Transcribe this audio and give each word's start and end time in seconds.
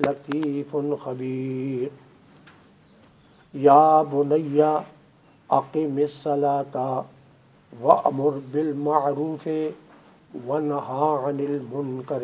لطیف 0.00 0.74
خبیر 1.04 1.90
یا 3.54 4.02
بنیا 4.02 4.84
عقیم 5.50 5.96
الصلاة 5.96 7.04
وامر 7.80 8.30
بالمعروف 8.52 9.48
ونہا 10.34 11.08
عن 11.24 11.40
المنکر 11.40 12.22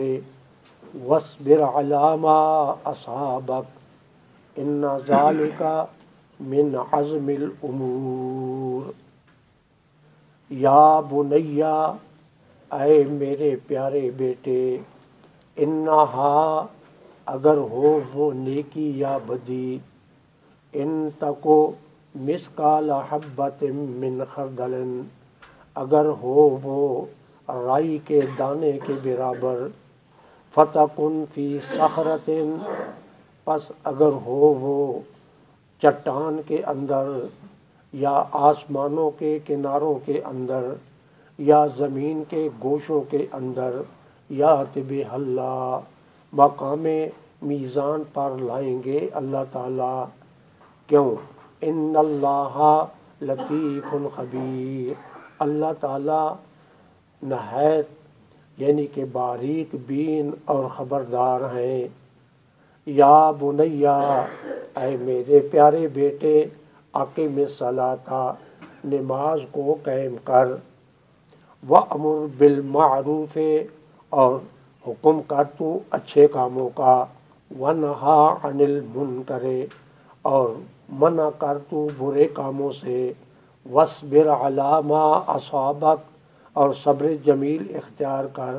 واصبر 1.06 1.62
على 1.62 2.16
ما 2.18 2.74
اصابك 2.86 3.66
ان 4.56 4.84
ذلك 5.08 5.62
من 6.40 6.74
عزم 6.92 7.28
الامور 7.28 8.92
یا 10.50 11.00
بنیا 11.10 11.74
اے 12.70 13.02
میرے 13.10 13.54
پیارے 13.66 14.10
بیٹے 14.16 14.60
انہا 15.56 16.32
اگر 17.26 17.56
ہو 17.70 17.98
وہ 18.14 18.32
نیکی 18.34 18.90
یا 18.96 19.16
بدی 19.26 19.78
ان 20.74 21.08
تکو 21.18 21.60
مسکال 22.14 22.90
حبت 23.10 23.62
من 23.72 24.20
خردل 24.34 24.74
اگر 25.76 26.06
ہو 26.22 26.48
وہ 26.62 27.04
رائی 27.48 27.98
کے 28.04 28.20
دانے 28.38 28.72
کے 28.86 28.92
برابر 29.02 29.66
فتح 30.54 30.84
کن 30.96 31.24
فی 31.34 31.58
سخرت 31.74 32.30
پس 33.44 33.70
اگر 33.84 34.12
ہو 34.26 34.54
وہ 34.60 35.00
چٹان 35.82 36.40
کے 36.46 36.62
اندر 36.66 37.08
یا 37.92 38.22
آسمانوں 38.32 39.10
کے 39.18 39.38
کناروں 39.46 39.94
کے 40.04 40.20
اندر 40.24 40.72
یا 41.38 41.66
زمین 41.76 42.22
کے 42.28 42.48
گوشوں 42.62 43.00
کے 43.10 43.26
اندر، 43.32 43.80
یا 44.30 44.54
طب 44.74 44.92
اللہ 45.10 45.78
مقام 46.32 46.86
میزان 47.42 48.02
پر 48.12 48.30
لائیں 48.40 48.78
گے 48.84 49.08
اللہ 49.12 49.44
تعالیٰ۔ 49.52 50.04
کیوں؟ 50.86 51.14
ان 51.60 51.94
اللہ 51.96 52.84
لطیف 53.22 53.94
الخبیر 53.94 54.92
اللہ 55.38 55.72
تعالیٰ 55.80 56.34
نہایت 57.22 57.86
یعنی 58.56 58.86
کہ 58.86 59.04
باریک 59.12 59.74
بین 59.86 60.30
اور 60.44 60.64
خبردار 60.76 61.40
ہیں۔ 61.40 61.88
یا 62.86 63.30
بنیا، 63.30 63.98
اے 64.76 64.96
میرے 65.00 65.40
پیارے 65.40 65.88
بیٹے، 65.88 66.44
عقیم 66.92 67.32
میں 67.32 67.46
صلاح 67.46 68.32
نماز 68.84 69.40
کو 69.50 69.76
قائم 69.84 70.16
کر۔ 70.24 70.46
و 71.68 71.76
امر 71.76 72.26
بالمعروف، 72.38 73.38
اور 74.10 74.38
حکم 74.88 75.20
کر 75.22 75.44
تو 75.58 75.78
اچھے 75.90 76.26
کاموں 76.26 76.68
کا۔ 76.74 77.04
ونہا 77.60 78.36
عن 78.44 78.60
المنکر، 78.60 79.44
اور 80.22 80.48
منع 80.88 81.28
کر 81.38 81.58
تو 81.70 81.88
برے 81.98 82.24
کاموں 82.24 82.72
سے۔ 82.72 83.12
وصبر 83.72 84.26
علامہ 84.28 85.20
اصابک 85.26 86.17
اور 86.58 86.72
صبر 86.74 87.06
جمیل 87.24 87.76
اختیار 87.76 88.24
کر 88.24 88.58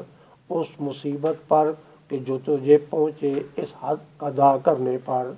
اس 0.50 0.68
مصیبت 0.80 1.48
پر 1.48 1.72
کہ 2.08 2.18
جو 2.18 2.38
تجھے 2.46 2.78
پہنچے 2.78 3.34
اس 3.56 3.74
حد 3.82 3.96
ادا 4.20 4.58
کرنے 4.58 4.98
پر۔ 5.06 5.32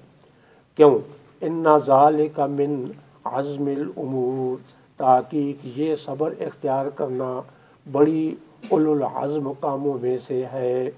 کیوں؟ 0.75 0.99
ان 1.41 1.65
ظال 1.85 2.27
کا 2.35 2.45
من 2.45 2.91
عزم 3.23 3.65
العمور 3.65 4.57
تاکہ 4.97 5.53
یہ 5.63 5.95
صبر 5.95 6.33
اختیار 6.39 6.85
کرنا 6.85 7.41
بڑی 7.91 8.35
العزم 8.71 9.51
کاموں 9.59 9.97
میں 10.01 10.17
سے 10.27 10.45
ہے۔ 10.45 10.91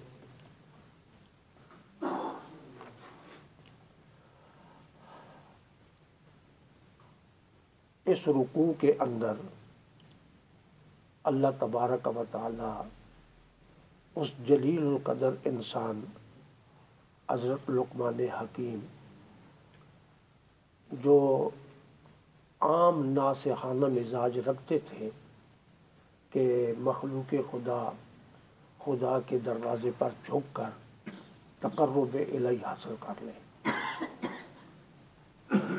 اس 8.06 8.28
رکوع 8.28 8.72
کے 8.79 8.94
اندر 9.00 9.34
اللہ 11.25 11.47
تبارک 11.59 12.07
و 12.07 12.23
تعالی 12.31 12.72
اس 14.16 14.31
جلیل 14.47 14.85
القدر 14.88 15.34
انسان، 15.45 16.01
حضرت 17.29 17.69
لقمان 17.69 18.19
حکیم، 18.39 18.79
جو 20.91 21.50
عام 22.61 23.06
ناسخانہ 23.13 23.85
مزاج 23.94 24.39
رکھتے 24.47 24.78
تھے 24.89 25.09
کہ 26.31 26.73
مخلوق 26.79 27.34
خدا 27.51 27.84
خدا 28.81 29.17
کے 29.28 29.38
دروازے 29.45 29.91
پر 29.97 30.09
جھک 30.25 30.55
کر 30.55 30.69
تقرب 31.61 32.17
الہی 32.17 32.63
حاصل 32.66 32.95
کر 33.00 33.23
لیں 33.23 33.40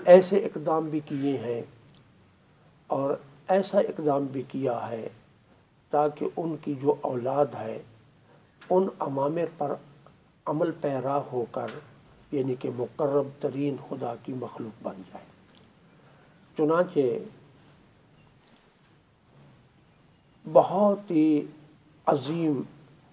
ایسے 0.06 0.38
اقدام 0.38 0.88
بھی 0.88 1.00
کیے 1.00 1.36
ہیں 1.38 1.60
اور 2.90 3.14
ایسا 3.48 3.78
اقدام 3.78 4.26
بھی 4.32 4.42
کیا 4.48 4.76
ہے 4.88 5.06
تاکہ 5.94 6.26
ان 6.36 6.56
کی 6.64 6.74
جو 6.82 6.94
اولاد 7.00 7.46
ہے، 7.60 7.82
ان 8.70 8.88
امامر 8.98 9.44
پر 9.58 9.74
عمل 10.46 10.70
پیرا 10.80 11.20
ہو 11.32 11.44
کر 11.50 11.66
یعنی 12.32 12.54
کہ 12.54 12.70
مقرب 12.76 13.28
ترین 13.40 13.76
خدا 13.88 14.14
کی 14.22 14.32
مخلوق 14.32 14.82
بن 14.82 14.94
جائے۔ 14.96 15.24
چنانچہ 16.56 17.00
بہت 20.52 21.10
ہی 21.10 21.46
عظیم 22.06 22.62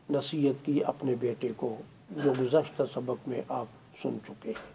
نصیحت 0.10 0.66
کی 0.66 0.84
اپنے 0.84 1.16
بیٹے 1.16 1.50
کو، 1.56 1.76
جو 2.10 2.34
گزشتہ 2.40 2.84
سبق 2.94 3.28
میں 3.28 3.42
آپ 3.48 3.66
سن 4.02 4.18
چکے 4.28 4.50
ہیں۔ 4.50 4.72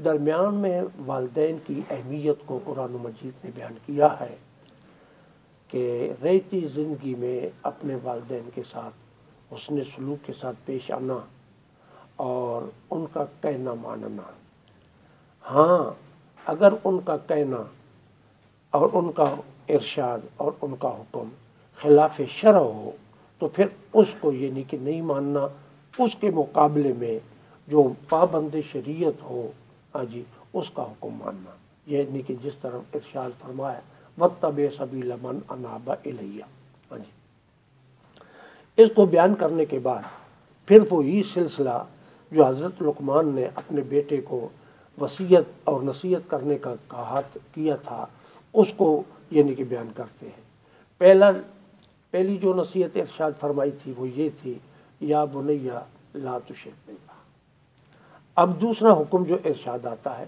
درمیان 0.00 0.54
میں 0.54 0.82
والدین 0.98 1.56
کی 1.66 1.80
اہمیت 1.90 2.36
کو 2.46 2.60
قرآن 2.64 2.92
مجید 2.92 3.44
نے 3.44 3.50
بیان 3.54 3.74
کیا 3.86 4.20
ہے۔ 4.20 4.36
کہ 5.68 6.12
ریتی 6.22 6.68
زندگی 6.74 7.14
میں 7.14 7.40
اپنے 7.62 7.96
والدین 8.02 8.48
کے 8.54 8.62
ساتھ، 8.70 8.94
اس 9.50 9.70
نے 9.70 9.84
سلوک 9.84 10.26
کے 10.26 10.32
ساتھ 10.40 10.56
پیش 10.64 10.90
آنا 10.90 11.18
اور 12.16 12.62
ان 12.90 13.04
کا 13.12 13.24
کہنا 13.42 13.74
ماننا۔ 13.74 14.22
ہاں 15.50 15.90
اگر 16.44 16.72
ان 16.84 16.98
کا 17.04 17.16
کہنا 17.16 17.62
اور 18.70 18.88
ان 18.92 19.12
کا 19.12 19.34
ارشاد 19.68 20.18
اور 20.36 20.52
ان 20.62 20.74
کا 20.78 20.88
حکم 20.88 21.28
خلاف 21.76 22.20
شرع 22.28 22.58
ہو، 22.58 22.90
تو 23.38 23.48
پھر 23.48 23.66
اس 23.92 24.08
کو 24.20 24.32
یعنی 24.32 24.62
کہ 24.62 24.76
نہیں 24.80 25.02
ماننا، 25.02 25.46
اس 25.98 26.16
کے 26.20 26.30
مقابلے 26.30 26.92
میں 26.98 27.18
جو 27.68 27.88
پابند 28.08 28.56
شریعت 28.72 29.22
ہو 29.22 29.50
ہاں 29.94 30.04
جی 30.04 30.22
اس 30.52 30.70
کا 30.70 30.82
حکم 30.82 31.08
ماننا۔ 31.10 31.50
یعنی 31.86 32.22
کہ 32.22 32.34
جس 32.42 32.52
طرح 32.62 32.78
ارشاد 32.94 33.30
فرمایا 33.40 33.80
وقت 34.18 34.40
طب 34.40 34.60
سبھی 34.76 35.02
لمن 35.02 35.38
انابا 35.48 35.94
الیہ۔ 36.06 36.44
ہاں 36.90 36.98
جی۔ 36.98 37.10
اس 38.82 38.90
کو 38.94 39.06
بیان 39.06 39.34
کرنے 39.34 39.64
کے 39.64 39.78
بعد 39.78 40.02
پھر 40.66 40.78
وہی 40.90 41.22
سلسلہ 41.34 41.84
جو 42.30 42.46
حضرت 42.46 42.82
لقمان 42.82 43.28
نے 43.28 43.48
اپنے 43.54 43.80
بیٹے 43.80 44.20
کو 44.20 44.48
وصیت 45.00 45.44
اور 45.64 45.82
نصیحت 45.82 46.30
کرنے 46.30 46.58
کا 46.58 46.74
کہا 46.88 47.20
کیا 47.54 47.76
تھا، 47.76 48.06
اس 48.52 48.72
کو 48.76 49.02
یعنی 49.30 49.54
کہ 49.54 49.64
بیان 49.64 49.88
کرتے 49.96 50.26
ہیں۔ 50.26 50.40
پہلا، 50.98 51.30
پہلی 52.10 52.36
جو 52.36 52.54
نصیحت 52.54 52.96
ارشاد 52.96 53.32
فرمائی 53.40 53.70
تھی 53.82 53.92
وہ 53.96 54.08
یہ 54.08 54.28
تھی، 54.42 54.54
یا 55.00 55.24
بنیا 55.24 55.80
لا 56.14 56.38
تشرک 56.38 56.86
باللہ۔ 56.86 57.12
اب 58.34 58.60
دوسرا 58.60 58.92
حکم 58.92 59.24
جو 59.24 59.36
ارشاد 59.44 59.86
آتا 59.86 60.18
ہے، 60.18 60.24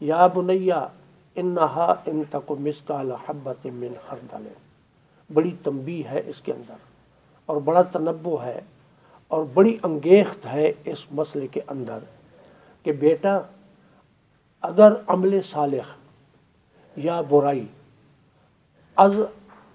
یا 0.00 0.26
بنیا 0.26 0.86
انہا 1.36 1.92
ان 2.06 2.22
تک 2.30 2.50
مسکال 2.60 3.12
حبت 3.26 3.66
من 3.74 3.94
خردل۔ 4.06 4.48
بڑی 5.30 5.50
تنبیہ 5.62 6.08
ہے 6.08 6.20
اس 6.26 6.40
کے 6.44 6.52
اندر، 6.52 6.78
اور 7.48 7.56
بڑا 7.64 7.82
تنبع 7.92 8.42
ہے، 8.44 8.60
اور 9.30 9.44
بڑی 9.54 9.76
انگیخت 9.82 10.46
ہے 10.46 10.72
اس 10.84 11.04
مسئلے 11.10 11.46
کے 11.52 11.60
اندر 11.66 11.98
کہ 12.86 12.92
بیٹا، 13.00 13.38
اگر 14.64 14.92
عمل 15.14 15.40
صالح 15.44 15.94
یا 16.96 17.20
برائی، 17.28 17.66
از 18.96 19.14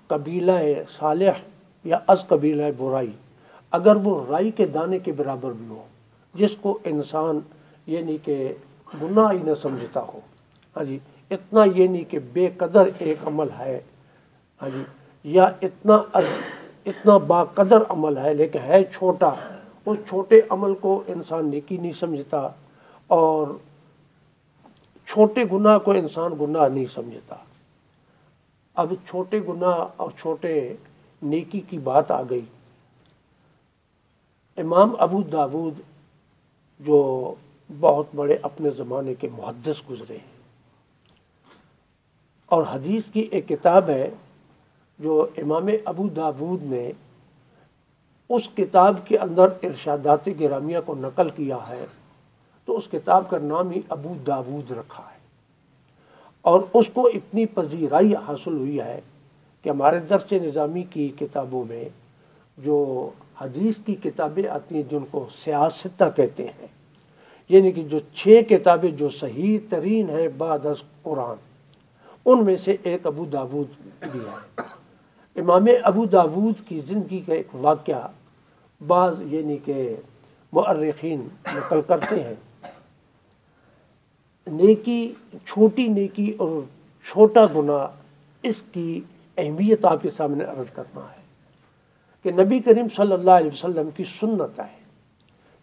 قبیلہ 0.09 0.59
صالح 0.97 1.39
یا 1.85 1.99
از 2.07 2.25
قبیلہ 2.27 2.71
برائی، 2.77 3.11
اگر 3.73 3.95
وہ 4.03 4.15
رائی 4.29 4.51
کے 4.57 4.65
دانے 4.73 4.99
کے 4.99 5.11
برابر 5.13 5.51
بھی 5.51 5.67
ہو، 5.69 5.83
جس 6.35 6.55
کو 6.61 6.77
انسان 6.85 7.39
یعنی 7.87 8.17
کہ 8.23 8.53
گناہ 8.93 9.31
ہی 9.31 9.41
نہ 9.43 9.53
سمجھتا 9.61 10.01
ہو۔ 10.03 10.19
ہاں 10.75 10.83
جی 10.83 10.97
اتنا 11.31 11.63
یہ 11.75 11.87
نہیں 11.87 12.11
کہ 12.11 12.19
بے 12.33 12.49
قدر 12.57 12.87
ایک 12.99 13.17
عمل 13.27 13.47
ہے۔ 13.59 13.81
ہاں 14.61 14.69
جی 14.69 14.83
یا 15.23 15.43
اتنا 15.61 15.95
اتنا 16.85 17.17
با 17.17 17.43
قدر 17.43 17.77
عمل 17.89 18.17
ہے، 18.17 18.33
لیکن 18.33 18.59
ہے 18.59 18.83
چھوٹا۔ 18.83 19.31
اس 19.85 19.97
چھوٹے 20.07 20.41
عمل 20.49 20.73
کو 20.75 21.03
انسان 21.07 21.49
نیکی 21.49 21.77
نہیں 21.77 21.91
سمجھتا 21.99 22.47
اور 23.07 23.47
چھوٹے 25.05 25.43
گناہ 25.51 25.77
کو 25.77 25.91
انسان 25.91 26.31
گناہ 26.41 26.67
نہیں 26.67 26.85
سمجھتا۔ 26.93 27.35
اب 28.75 28.93
چھوٹے 29.09 29.39
گناہ 29.47 29.85
اور 29.97 30.11
چھوٹے 30.19 30.73
نیکی 31.21 31.59
کی 31.59 31.77
بات 31.77 32.11
آ 32.11 32.21
گئی۔ 32.29 32.45
امام 34.57 34.95
ابو 34.99 35.21
داود 35.21 35.79
جو 36.79 37.33
بہت 37.79 38.05
بڑے 38.15 38.37
اپنے 38.41 38.69
زمانے 38.69 39.13
کے 39.13 39.27
محدث 39.37 39.89
گزرے 39.89 40.17
ہیں۔ 40.17 40.36
اور 42.49 42.63
حدیث 42.71 43.03
کی 43.13 43.19
ایک 43.19 43.47
کتاب 43.47 43.89
ہے 43.89 44.09
جو 44.99 45.27
امام 45.37 45.67
ابو 45.85 46.07
داود 46.07 46.63
نے 46.63 46.91
اس 48.29 48.49
کتاب 48.55 48.95
کے 49.07 49.17
اندر 49.17 49.47
ارشادات 49.63 50.29
گرامیہ 50.39 50.77
کو 50.85 50.95
نقل 50.97 51.29
کیا 51.29 51.57
ہے، 51.69 51.85
تو 52.65 52.77
اس 52.77 52.87
کتاب 52.91 53.29
کا 53.29 53.37
نام 53.37 53.71
ہی 53.71 53.81
ابو 53.89 54.13
داود 54.27 54.71
رکھا 54.71 55.03
ہے۔ 55.03 55.17
اور 56.41 56.61
اس 56.73 56.85
کو 56.93 57.07
اتنی 57.07 57.45
پذیرائی 57.45 58.15
حاصل 58.15 58.53
ہوئی 58.53 58.79
ہے 58.79 58.99
کہ 59.61 59.69
ہمارے 59.69 59.99
درس 59.99 60.31
نظامی 60.31 60.83
کی 60.83 61.09
کتابوں 61.19 61.65
میں 61.69 61.89
جو 62.57 63.09
حدیث 63.41 63.75
کی 63.85 63.95
کتابیں 63.95 64.47
آتی 64.47 64.75
ہیں، 64.75 64.83
جن 64.91 65.05
کو 65.11 65.27
سیاستہ 65.43 66.03
کہتے 66.15 66.45
ہیں 66.45 66.67
یعنی 67.49 67.71
کہ 67.71 67.83
جو 67.83 67.99
چھ 68.15 68.41
کتابیں 68.49 68.91
جو 68.91 69.09
صحیح 69.09 69.59
ترین 69.69 70.09
ہیں 70.09 70.27
بعد 70.37 70.65
از 70.65 70.83
قرآن 71.03 71.35
ان 72.27 72.45
میں 72.45 72.57
سے 72.57 72.75
ایک 72.83 73.07
ابو 73.07 73.25
داود 73.25 73.67
بھی 74.11 74.19
ہے۔ 74.19 74.61
امام 75.35 75.65
ابو 75.83 76.05
داود 76.05 76.67
کی 76.67 76.81
زندگی 76.87 77.19
کا 77.19 77.33
ایک 77.33 77.47
واقعہ 77.53 78.07
بعض 78.87 79.21
یعنی 79.21 79.57
کہ 79.57 79.95
مؤرخین 80.53 81.27
نقل 81.55 81.81
کرتے 81.87 82.23
ہیں۔ 82.23 82.33
نیکی، 84.47 85.13
چھوٹی 85.45 85.87
نیکی 85.87 86.31
اور 86.31 86.61
چھوٹا 87.05 87.41
گناہ 87.55 87.87
اس 88.43 88.55
کی 88.71 89.01
اہمیت 89.37 89.85
آپ 89.85 90.01
کے 90.01 90.09
سامنے 90.17 90.43
عرض 90.43 90.73
کرنا 90.73 91.01
ہے 91.01 91.21
کہ 92.23 92.31
نبی 92.31 92.59
کریم 92.59 92.87
صلی 92.95 93.13
اللہ 93.13 93.31
علیہ 93.31 93.47
وسلم 93.47 93.89
کی 93.95 94.03
سنت 94.03 94.59
ہے 94.59 94.75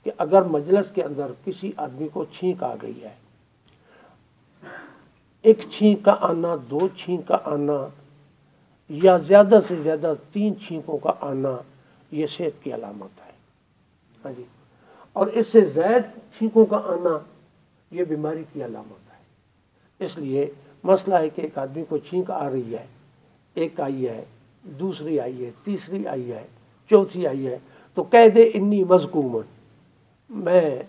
کہ 0.02 0.10
اگر 0.18 0.42
مجلس 0.42 0.86
کے 0.94 1.02
اندر 1.02 1.26
کسی 1.44 1.72
آدمی 1.76 2.08
کو 2.08 2.24
چھینک 2.24 2.62
آ 2.62 2.74
گئی 2.82 3.02
ہے 3.02 3.23
ایک 5.44 5.58
چھینک 5.70 6.04
کا 6.04 6.16
آنا، 6.20 6.56
دو 6.70 6.88
چھینک 6.88 7.28
کا 7.28 7.38
آنا، 7.44 7.86
یا 8.88 9.16
زیادہ 9.16 9.58
سے 9.68 9.76
زیادہ 9.82 10.12
تین 10.32 10.54
چھینکوں 10.58 10.98
کا 10.98 11.12
آنا، 11.20 11.56
یہ 12.12 12.26
صحت 12.26 12.64
کی 12.64 12.74
علامت 12.74 13.26
ہے۔ 13.26 13.30
ہاں 14.24 14.32
جی۔ 14.36 14.42
اور 15.12 15.26
اس 15.26 15.46
سے 15.46 15.60
زائد 15.60 16.02
چھینکوں 16.38 16.66
کا 16.66 16.76
آنا، 16.76 17.18
یہ 17.90 18.04
بیماری 18.04 18.44
کی 18.52 18.64
علامت 18.64 19.12
ہے۔ 19.12 19.22
اس 20.04 20.18
لیے 20.18 20.50
مسئلہ 20.82 21.14
ہے 21.14 21.28
کہ 21.28 21.40
ایک 21.40 21.58
آدمی 21.58 21.84
کو 21.88 21.98
چھینک 21.98 22.30
آ 22.30 22.50
رہی 22.50 22.74
ہے، 22.74 22.86
ایک 23.54 23.80
آئی 23.80 24.08
ہے، 24.08 24.24
دوسری 24.62 25.20
آئی 25.20 25.44
ہے، 25.44 25.50
تیسری 25.64 26.06
آئی 26.06 26.32
ہے، 26.32 26.46
چوتھی 26.90 27.26
آئی 27.26 27.46
ہے، 27.46 27.58
تو 27.94 28.02
کہہ 28.02 28.28
دے 28.28 28.50
انی 28.54 28.84
مزکومن 28.84 29.42
میں، 30.30 30.82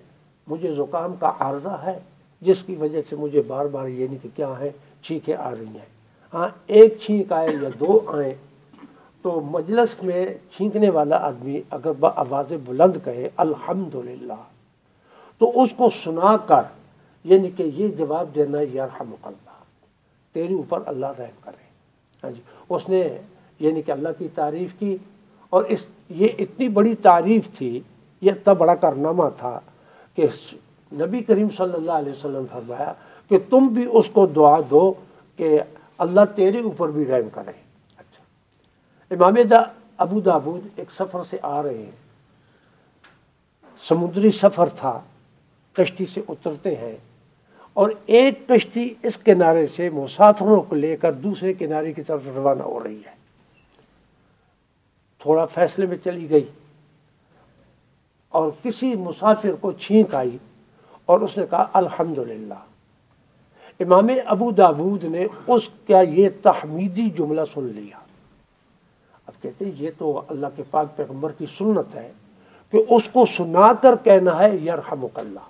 مجھے 0.48 0.74
زکام 0.74 1.16
کا 1.16 1.32
عارضہ 1.40 1.82
ہے۔ 1.84 2.00
جس 2.42 2.64
کی 2.64 2.76
وجہ 2.76 3.02
سے 3.10 3.16
مجھے 3.16 3.42
بار 3.48 3.66
بار 3.66 3.88
یہ 3.88 4.08
نہیں 4.08 4.24
کہ 4.24 4.30
کیا 4.36 4.54
ہے 4.60 4.72
چھینکیں 5.02 5.36
آ 5.36 5.52
رہی 5.52 5.66
ہیں۔ 5.66 5.94
ہاں 6.34 6.48
ایک 6.68 6.98
چھینک 7.02 7.32
آئے 7.34 7.50
یا 7.62 7.70
دو 7.80 8.00
آئیں 8.14 8.34
تو 9.26 9.40
مجلس 9.52 9.96
میں 10.04 10.26
چھینکنے 10.58 10.90
والا 10.90 11.18
آدمی 11.28 11.60
اگر 11.70 11.92
آواز 12.02 12.52
بلند 12.66 12.98
کہے 13.04 13.30
الحمدللہ 13.38 14.42
تو 15.42 15.52
اس 15.62 15.74
کو 15.78 15.90
سنا 16.04 16.36
کر 16.48 16.62
یعنی 17.26 17.50
کہ 17.56 17.64
یہ 17.76 17.88
جواب 17.98 18.36
دینا 18.36 18.62
یرحمک 18.62 19.28
اللہ، 19.28 19.64
تیرے 20.36 20.54
اوپر 20.54 20.82
اللہ 20.86 21.20
رحم 21.20 21.40
کرے۔ 21.42 21.64
ہاں 22.24 22.32
جی 22.32 22.42
اس 22.70 22.88
نے 22.90 23.02
یعنی 23.60 23.82
کہ 23.82 23.92
اللہ 23.92 24.10
کی 24.18 24.28
تعریف 24.36 24.74
کی 24.80 24.96
اور 25.50 25.64
اس، 25.64 25.86
یہ 26.10 26.28
اتنی 26.40 26.68
بڑی 26.70 26.94
تعریف 27.02 27.48
تھی، 27.58 27.80
یہ 28.22 28.32
اتنا 28.32 28.54
بڑا 28.54 28.76
کارنامہ 28.76 29.30
تھا 29.38 29.60
کہ 30.18 30.28
نبی 30.96 31.24
کریم 31.24 31.48
صلی 31.58 31.74
اللہ 31.74 31.92
علیہ 31.92 32.12
وسلم 32.12 32.46
فرمایا 32.52 32.94
کہ 33.30 33.38
تم 33.50 33.68
بھی 33.68 33.86
اس 33.92 34.06
کو 34.10 34.26
دعا 34.26 34.58
دو 34.70 34.94
کہ 35.36 35.60
اللہ 35.98 36.22
تیرے 36.36 36.60
اوپر 36.60 36.92
بھی 36.92 37.06
رحم 37.06 37.30
کرے۔ 37.34 37.52
اچھا۔ 37.98 38.24
امام 39.12 39.34
دا 39.52 39.62
ابو 39.98 40.20
دابود 40.20 40.68
ایک 40.76 40.92
سفر 40.92 41.24
سے 41.30 41.38
آ 41.42 41.64
رہے 41.64 41.78
ہیں۔ 41.78 41.92
سمندری 43.88 44.32
سفر 44.32 44.70
تھا۔ 44.70 45.02
کشتی 45.74 46.06
سے 46.06 46.22
اترتے 46.30 46.76
ہیں۔ 46.76 46.96
اور 47.74 47.90
ایک 48.06 48.48
کشتی 48.48 48.94
اس 49.04 49.18
کنارے 49.18 49.68
سے 49.68 49.90
مسافروں 49.90 50.62
کو 50.62 50.76
لے 50.76 50.98
کر 50.98 51.12
دوسرے 51.12 51.54
کنارے 51.54 51.94
کی 51.94 52.04
طرف 52.04 52.22
روانہ 52.36 52.64
ہو 52.64 52.84
رہی 52.84 53.00
ہے۔ 53.06 53.16
تھوڑا 55.20 55.46
فیصلے 55.46 55.86
میں 55.86 55.98
چلی 56.04 56.30
گئی۔ 56.30 56.50
اور 58.30 58.52
کسی 58.64 58.96
مسافر 58.96 59.52
کو 59.62 59.72
چھینک 59.72 60.16
آئی۔ 60.16 60.38
اور 61.06 61.20
اس 61.20 61.38
نے 61.38 61.46
کہا، 61.50 61.66
الحمدللہ. 61.74 62.60
امام 63.80 64.08
ابو 64.26 64.52
داود 64.52 65.04
نے 65.04 65.28
اس 65.48 65.70
کا 65.88 66.02
یہ 66.02 66.30
تحمیدی 66.42 67.10
جملہ 67.10 67.42
سن 67.54 67.64
لیا۔ 67.64 67.98
اب 69.28 69.42
کہتے 69.42 69.66
ہیں، 69.66 69.72
یہ 69.76 69.90
تو 69.98 70.22
اللہ 70.28 70.48
کے 70.56 70.64
پاک 70.72 70.96
پیغمبر 70.96 71.32
کی 71.38 71.46
سنت 71.58 71.96
ہے 71.96 72.12
کہ 72.72 72.84
اس 72.90 73.10
کو 73.12 73.26
سنا 73.26 73.74
کر 73.82 73.96
کہنا 74.04 74.38
ہے، 74.40 74.56
یرحمک 74.56 75.20
اللہ. 75.20 75.48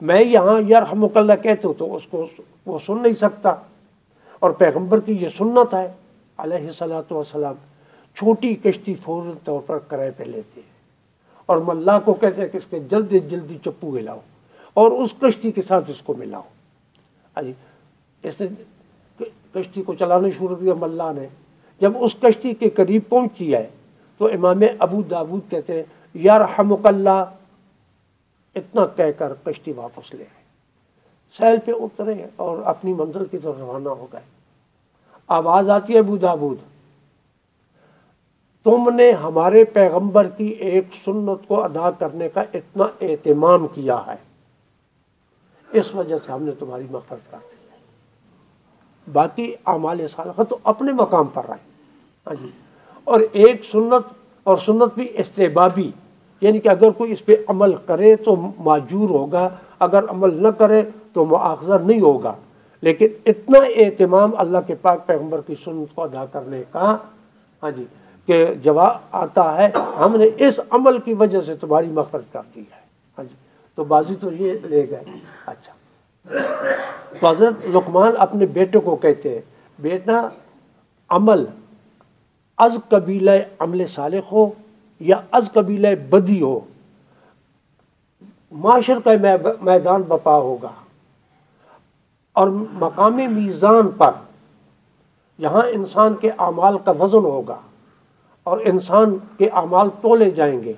میں 0.00 0.22
یہاں 0.24 0.60
یرحمک 0.60 1.16
اللہ 1.16 1.32
کہتے 1.42 1.68
ہو 1.68 1.72
تو 1.72 1.94
اس 1.94 2.06
کو 2.10 2.26
وہ 2.66 2.78
سن 2.86 3.02
نہیں 3.02 3.14
سکتا۔ 3.14 3.54
اور 4.38 4.50
پیغمبر 4.50 5.00
کی 5.00 5.12
یہ 5.12 5.28
سنت 5.38 5.74
ہے، 5.74 5.88
علیہ 6.36 6.70
صلاۃ 6.70 7.10
والسلام 7.10 7.54
چھوٹی 8.16 8.54
کشتی 8.54 8.94
فوراً 8.94 9.32
طور 9.44 9.60
پر 9.66 9.78
کرائے 9.78 10.10
پہ 10.16 10.24
لیتے 10.24 10.60
ہیں 10.60 10.76
اور 11.46 11.58
ملا 11.58 11.98
کو 11.98 12.14
کہتے 12.14 12.40
ہیں 12.40 12.48
کہ 12.48 12.56
اس 12.56 12.62
کے 12.70 12.80
جلدی 12.80 13.20
جلدی 13.20 13.58
چپو 13.64 13.90
ملاؤ 13.90 14.18
اور 14.74 14.90
اس 14.90 15.10
کشتی 15.20 15.52
کے 15.52 15.62
ساتھ 15.62 15.90
اس 15.90 16.02
کو 16.02 16.14
ملاؤ۔ 16.14 16.42
ارے 17.36 17.52
اس 18.22 18.40
نے 18.40 18.46
کشتی 19.52 19.82
کو 19.82 19.94
چلانا 19.94 20.28
شروع 20.38 20.56
کیا 20.56 20.74
ملا 20.74 21.12
نے 21.12 21.26
جب 21.80 21.92
اس 22.00 22.14
کشتی 22.20 22.54
کے 22.54 22.70
قریب 22.70 23.02
پہنچی 23.08 23.54
ہے، 23.54 23.68
تو 24.18 24.26
امام 24.26 24.62
ابو 24.78 25.02
داود 25.02 25.50
کہتے 25.50 25.72
ہیں 25.72 25.82
یار 26.14 26.40
اللہ، 26.84 27.24
اتنا 28.54 28.86
کہہ 28.86 29.18
کر 29.18 29.32
کشتی 29.44 29.72
واپس 29.72 30.14
لے 30.14 30.24
آئے۔ 30.24 30.38
سیل 31.36 31.58
پہ 31.64 31.72
اترے 31.74 32.26
اور 32.36 32.58
اپنی 32.64 32.92
منزل 32.92 33.24
کی 33.24 33.38
طرف 33.38 33.54
روانہ 33.58 33.88
ہو 33.88 34.06
گئے۔ 34.12 34.20
آواز 35.26 35.70
آتی 35.70 35.94
ہے 35.94 36.02
بودابود 36.02 36.58
تم 38.64 38.94
نے 38.94 39.10
ہمارے 39.10 39.64
پیغمبر 39.64 40.28
کی 40.28 40.44
ایک 40.44 40.84
سنت 41.04 41.48
کو 41.48 41.64
ادا 41.64 41.90
کرنے 41.90 42.28
کا 42.28 42.42
اتنا 42.54 42.84
اہتمام 43.00 43.66
کیا 43.66 44.02
ہے۔ 44.06 44.27
اس 45.72 45.94
وجہ 45.94 46.16
سے 46.26 46.32
ہم 46.32 46.42
نے 46.42 46.52
تمہاری 46.58 46.84
مفرت 46.90 47.30
کر 47.30 47.38
دی 47.50 47.58
باقی 49.12 49.52
اعمال 49.66 50.08
صالحہ 50.08 50.42
تو 50.42 50.58
اپنے 50.64 50.92
مقام 50.92 51.26
پر 51.26 51.42
رہے۔ 51.48 51.70
ہاں 52.26 52.34
جی۔ 52.42 52.48
اور 53.04 53.20
ایک 53.32 53.64
سنت 53.64 54.12
اور 54.44 54.56
سنت 54.56 54.94
بھی 54.94 55.08
استحبابی 55.14 55.90
یعنی 56.40 56.58
کہ 56.58 56.68
اگر 56.68 56.90
کوئی 56.90 57.12
اس 57.12 57.24
پہ 57.24 57.36
عمل 57.48 57.74
کرے 57.86 58.16
تو 58.16 58.36
معجور 58.58 59.10
ہوگا، 59.10 59.48
اگر 59.78 60.10
عمل 60.10 60.42
نہ 60.42 60.48
کرے 60.48 60.82
تو 61.12 61.24
مواخذہ 61.24 61.74
نہیں 61.84 62.00
ہوگا۔ 62.00 62.34
لیکن 62.80 63.06
اتنا 63.26 63.58
اہتمام 63.58 64.30
اللہ 64.36 64.58
کے 64.66 64.74
پاک 64.74 65.06
پیغمبر 65.06 65.40
کی 65.46 65.54
سنت 65.64 65.94
کو 65.94 66.02
ادا 66.02 66.26
کرنے 66.26 66.62
کا 66.72 66.96
ہاں 67.62 67.70
جی 67.70 67.84
کہ 68.26 68.54
جواب 68.54 68.96
آتا 69.12 69.56
ہے، 69.56 69.68
ہم 69.98 70.16
نے 70.16 70.46
اس 70.46 70.60
عمل 70.70 70.98
کی 70.98 71.14
وجہ 71.14 71.40
سے 71.40 71.54
تمہاری 71.56 71.86
مغفرت 71.86 72.32
کر 72.32 72.40
دی 72.54 72.60
ہے۔ 72.60 72.87
تو 73.78 73.84
بازی 73.84 74.14
تو 74.14 74.32
یہ 74.32 74.52
لے 74.62 74.90
گئے۔ 74.90 75.02
اچھا۔ 75.46 75.72
تو 77.20 77.26
حضرت 77.26 77.52
لقمان 77.66 78.12
اپنے 78.18 78.46
بیٹے 78.46 78.78
کو 78.78 78.96
کہتے 78.96 79.34
ہیں، 79.34 79.40
بیٹا، 79.78 80.28
عمل 81.08 81.44
از 82.56 82.76
قبیلہ 82.88 83.30
عمل 83.58 83.86
صالح 83.86 84.18
ہو 84.32 84.50
یا 85.00 85.20
از 85.30 85.50
قبیلہ 85.52 85.88
بدی 86.10 86.42
ہو؟ 86.42 86.60
معاشر 88.52 88.98
کا 89.04 89.10
میدان 89.60 90.02
بپا 90.02 90.36
ہوگا۔ 90.36 90.72
اور 92.32 92.48
مقامی 92.72 93.26
میزان 93.26 93.88
پر 93.88 94.10
یہاں 95.38 95.62
انسان 95.62 96.14
کے 96.14 96.30
اعمال 96.30 96.78
کا 96.84 96.90
وزن 96.90 97.24
ہوگا 97.24 97.60
اور 98.42 98.58
انسان 98.64 99.18
کے 99.38 99.48
اعمال 99.48 99.88
تولے 100.02 100.30
جائیں 100.30 100.62
گے۔ 100.62 100.72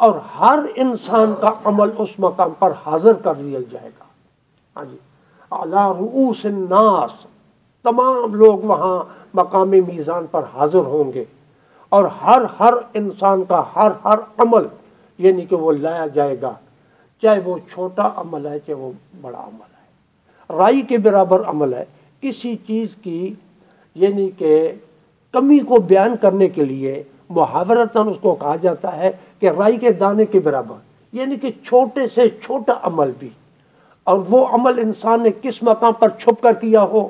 اور 0.00 0.14
ہر 0.40 0.58
انسان 0.76 1.34
کا 1.40 1.50
عمل 1.64 1.90
اس 1.98 2.08
مقام 2.18 2.50
پر 2.58 2.72
حاضر 2.86 3.12
کر 3.12 3.34
دیا 3.34 3.60
جائے 3.70 3.90
گا۔ 3.98 4.04
ہاں 4.76 4.84
جی۔ 4.84 4.96
اعلیٰ 5.50 5.92
رؤوس 5.92 6.44
الناس۔ 6.44 7.26
تمام 7.82 8.34
لوگ 8.34 8.58
وہاں 8.58 9.04
مقامی 9.34 9.80
میزان 9.80 10.26
پر 10.30 10.42
حاضر 10.54 10.78
ہوں 10.78 11.12
گے۔ 11.12 11.24
اور 11.88 12.04
ہر 12.04 12.42
ہر 12.60 12.74
انسان 12.94 13.44
کا 13.48 13.62
ہر 13.76 13.90
ہر 14.04 14.18
عمل 14.38 14.66
یعنی 15.18 15.46
کہ 15.46 15.56
وہ 15.56 15.72
لایا 15.72 16.06
جائے 16.06 16.36
گا۔ 16.42 16.52
چاہے 17.22 17.40
وہ 17.44 17.58
چھوٹا 17.72 18.10
عمل 18.16 18.46
ہے، 18.46 18.58
چاہے 18.58 18.74
وہ 18.74 18.92
بڑا 19.20 19.38
عمل 19.38 19.74
ہے۔ 19.76 19.80
رائی 20.56 20.80
کے 20.80 20.98
برابر 20.98 21.42
عمل 21.46 21.74
ہے۔ 21.74 21.84
کسی 22.20 22.56
چیز 22.56 22.88
کی 23.02 23.34
یعنی 23.94 24.30
کہ 24.38 24.72
کمی 25.32 25.58
کو 25.58 25.76
بیان 25.80 26.16
کرنے 26.20 26.48
کے 26.48 26.64
لیے 26.64 27.02
محاورتاً 27.30 28.08
اس 28.08 28.16
کو 28.20 28.34
کہا 28.34 28.56
جاتا 28.56 28.96
ہے 28.96 29.10
کہ 29.38 29.50
رائی 29.50 29.76
کے 29.76 29.92
دانے 29.92 30.24
کے 30.24 30.40
برابر 30.40 30.76
یعنی 31.12 31.36
کہ 31.36 31.50
چھوٹے 31.64 32.08
سے 32.08 32.30
چھوٹا 32.30 32.72
عمل 32.82 33.12
بھی۔ 33.18 33.28
اور 34.04 34.18
وہ 34.28 34.46
عمل 34.46 34.78
انسان 34.78 35.22
نے 35.22 35.30
کس 35.42 35.62
مقام 35.62 35.92
پر 35.92 36.08
چھپ 36.08 36.42
کر 36.42 36.52
کیا 36.52 36.82
ہو؟ 36.82 37.08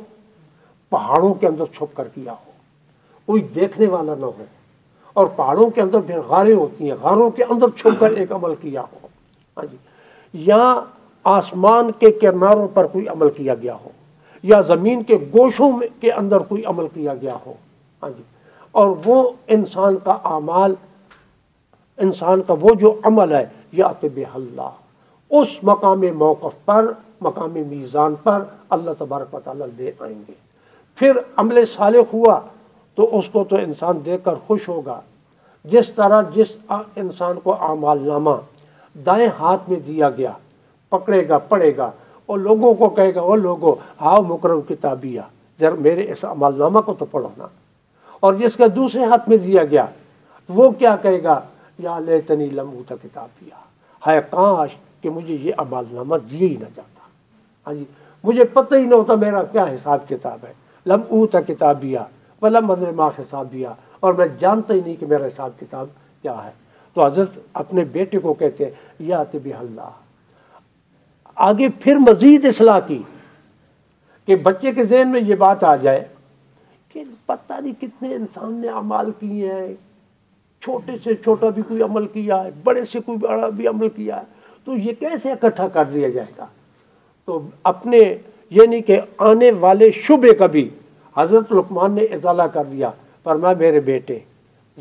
پہاڑوں 0.90 1.34
کے 1.34 1.46
اندر 1.46 1.64
چھپ 1.74 1.96
کر 1.96 2.08
کیا 2.14 2.32
ہو۔ 2.32 2.50
کوئی 3.26 3.42
دیکھنے 3.42 3.86
والا 3.86 4.14
نہ 4.18 4.24
ہو۔ 4.24 4.44
اور 5.12 5.26
پہاڑوں 5.26 5.70
کے 5.70 5.80
اندر 5.80 6.00
پھر 6.00 6.20
غاریں 6.20 6.54
ہوتی 6.54 6.90
ہیں، 6.90 6.96
غاروں 7.02 7.30
کے 7.30 7.44
اندر 7.44 7.66
چھپ 7.76 8.00
کر 8.00 8.10
ایک 8.10 8.32
عمل 8.32 8.54
کیا 8.60 8.82
ہو۔ 8.82 9.08
ہاں 9.56 9.64
جی۔ 9.64 9.76
یا 10.32 10.80
آسمان 11.24 11.90
کے 11.98 12.10
کناروں 12.10 12.68
پر 12.74 12.86
کوئی 12.86 13.08
عمل 13.08 13.30
کیا 13.30 13.54
گیا 13.54 13.74
ہو، 13.74 13.88
یا 14.42 14.60
زمین 14.60 15.02
کے 15.02 15.16
گوشوں 15.16 15.72
میں 15.72 15.88
کے 16.00 16.12
اندر 16.12 16.38
کوئی 16.38 16.64
عمل 16.64 16.86
کیا 16.94 17.14
گیا 17.14 17.36
ہو۔ 17.46 17.52
ہاں 18.02 18.10
جی۔ 18.10 18.22
اور 18.72 18.88
وہ 19.04 19.30
انسان 19.46 19.96
کا 20.04 20.16
اعمال، 20.24 20.74
انسان 21.96 22.42
کا 22.46 22.54
وہ 22.60 22.74
جو 22.74 22.94
عمل 23.02 23.32
ہے 23.32 23.46
یا 23.72 23.88
طب 24.00 24.20
اللہ۔ 24.34 24.70
اس 25.30 25.48
مقام 25.62 26.04
موقف 26.14 26.64
پر، 26.64 26.92
مقام 27.20 27.50
میزان 27.66 28.14
پر 28.22 28.42
اللہ 28.70 28.90
تبارک 28.98 29.34
و 29.34 29.40
تعالیٰ 29.44 29.66
لے 29.76 29.90
آئیں 30.00 30.22
گے۔ 30.28 30.32
پھر 30.96 31.12
عمل 31.36 31.64
صالح 31.64 32.00
ہوا 32.12 32.40
تو 32.94 33.18
اس 33.18 33.28
کو 33.28 33.44
تو 33.44 33.56
انسان 33.56 33.98
دیکھ 34.04 34.24
کر 34.24 34.34
خوش 34.46 34.68
ہوگا۔ 34.68 35.00
جس 35.64 35.90
طرح 35.90 36.22
جس 36.34 36.56
انسان 36.96 37.38
کو 37.42 37.54
اعمال 37.60 37.98
نامہ 38.02 38.30
دائیں 39.06 39.28
ہاتھ 39.38 39.70
میں 39.70 39.78
دیا 39.86 40.10
گیا، 40.10 40.32
پکڑے 40.88 41.28
گا 41.28 41.38
پڑے 41.38 41.76
گا، 41.76 41.90
اور 42.26 42.38
لوگوں 42.38 42.74
کو 42.74 42.88
کہے 42.88 43.14
گا 43.14 43.22
وہ 43.22 43.36
لوگوں 43.36 43.74
ہاؤ 44.00 44.22
مکرم 44.22 44.60
کتابیا 44.68 45.22
ذرا 45.60 45.74
میرے 45.78 46.10
اس 46.12 46.24
عمال 46.24 46.58
نامہ 46.58 46.80
کو 46.80 46.94
تو 46.98 47.04
پڑھو 47.04 47.28
نا۔ 47.38 47.46
اور 48.20 48.34
جس 48.34 48.56
کا 48.56 48.64
دوسرے 48.76 49.04
ہاتھ 49.04 49.28
میں 49.28 49.36
دیا 49.36 49.64
گیا 49.64 49.86
وہ 50.48 50.70
کیا 50.70 50.96
کہے 50.96 51.22
گا؟ 51.22 51.40
یا 51.78 51.98
لے 51.98 52.20
تنی 52.20 52.46
لمبو 52.46 52.82
کتابیا۔ 52.88 53.56
ہے 54.06 54.20
کاش 54.30 54.70
کہ 55.00 55.10
مجھے 55.10 55.36
یہ 55.40 55.52
عمال 55.58 55.84
نامہ 55.90 56.16
دیا 56.30 56.48
ہی 56.48 56.54
نہ 56.54 56.64
جاتا۔ 56.76 57.08
ہاں 57.66 57.74
جی 57.74 57.84
مجھے 58.24 58.44
پتہ 58.44 58.74
ہی 58.74 58.84
نہ 58.84 58.94
ہوتا 58.94 59.14
میرا 59.14 59.42
کیا 59.42 59.64
حساب 59.64 60.08
کتاب 60.08 60.38
ہے۔ 60.48 60.52
لم 60.86 61.00
اوتا 61.08 61.40
کتابیا 61.40 62.04
بلا 62.42 62.60
مدر 62.60 62.90
ماں 62.90 63.10
حساب 63.18 63.52
دیا 63.52 63.72
اور 64.00 64.14
میں 64.14 64.26
جانتا 64.38 64.74
ہی 64.74 64.80
نہیں 64.86 64.96
کہ 65.00 65.06
میرا 65.06 65.26
حساب 65.26 65.50
کتاب 65.60 65.86
کیا 66.22 66.44
ہے۔ 66.44 66.50
تو 66.94 67.06
حضرت 67.06 67.28
اپنے 67.52 67.84
بیٹے 67.84 68.18
کو 68.18 68.34
کہتے 68.34 68.64
ہیں، 68.64 68.70
یا 68.98 69.24
طب 69.24 69.48
اللہ۔ 69.58 69.90
آگے 71.34 71.68
پھر 71.68 71.96
مزید 71.96 72.44
اصلاح 72.44 72.78
کی 72.78 73.02
کہ 74.26 74.36
بچے 74.36 74.72
کے 74.72 74.84
ذہن 74.84 75.08
میں 75.08 75.20
یہ 75.20 75.34
بات 75.34 75.64
آ 75.64 75.76
جائے 75.76 76.04
کہ 77.04 77.26
پتہ 77.26 77.52
نہیں 77.60 77.80
کتنے 77.80 78.14
انسان 78.14 78.54
نے 78.54 78.68
عمال 78.68 79.10
کیے 79.20 79.52
ہیں۔ 79.52 79.74
چھوٹے 80.62 80.92
سے 81.04 81.14
چھوٹا 81.14 81.48
بھی 81.48 81.62
کوئی 81.68 81.82
عمل 81.82 82.06
کیا 82.06 82.44
ہے، 82.44 82.50
بڑے 82.64 82.84
سے 82.84 83.00
کوئی 83.00 83.18
بڑا 83.18 83.48
بھی 83.48 83.66
عمل 83.66 83.88
کیا 83.88 84.16
ہے، 84.16 84.22
تو 84.64 84.76
یہ 84.76 84.92
کیسے 84.98 85.32
اکٹھا 85.32 85.68
کر 85.68 85.84
دیا 85.84 86.08
جائے 86.08 86.32
گا؟ 86.38 86.46
تو 87.24 87.42
اپنے 87.64 88.14
یعنی 88.50 88.80
کہ 88.82 89.00
آنے 89.18 89.50
والے 89.50 89.90
شبے 89.90 90.34
کا 90.34 90.46
بھی 90.46 90.68
حضرت 91.16 91.52
لقمان 91.52 91.92
نے 91.92 92.02
اضالہ 92.02 92.42
کر 92.42 92.64
دیا، 92.64 92.90
پر 93.22 93.36
میں، 93.36 93.54
میرے 93.58 93.80
بیٹے، 93.80 94.18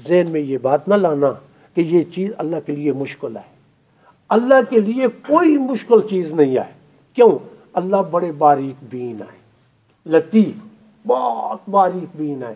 ذہن 0.08 0.32
میں 0.32 0.42
یہ 0.42 0.58
بات 0.62 0.88
نہ 0.88 0.96
لانا 0.96 1.32
کہ 1.74 1.82
یہ 1.82 2.04
چیز 2.04 2.32
اللہ 2.38 2.56
کے 2.66 2.72
لیے 2.72 2.94
مشکل 2.94 3.38
ہے۔ 3.38 3.60
اللہ 4.30 4.70
کے 4.70 4.80
لیے 4.80 5.08
کوئی 5.08 5.58
مشکل 5.58 6.08
چیز 6.10 6.34
نہیں 6.34 6.58
ہے۔ 6.58 6.74
کیوں؟ 7.14 7.40
اللہ 7.74 7.98
بڑے 8.12 8.32
باریک 8.32 8.84
بین 8.90 9.22
ہے۔ 9.22 9.40
لطیف۔ 10.06 10.69
بہت 11.08 11.70
باریک 11.70 12.16
بین 12.16 12.44
ہے 12.44 12.54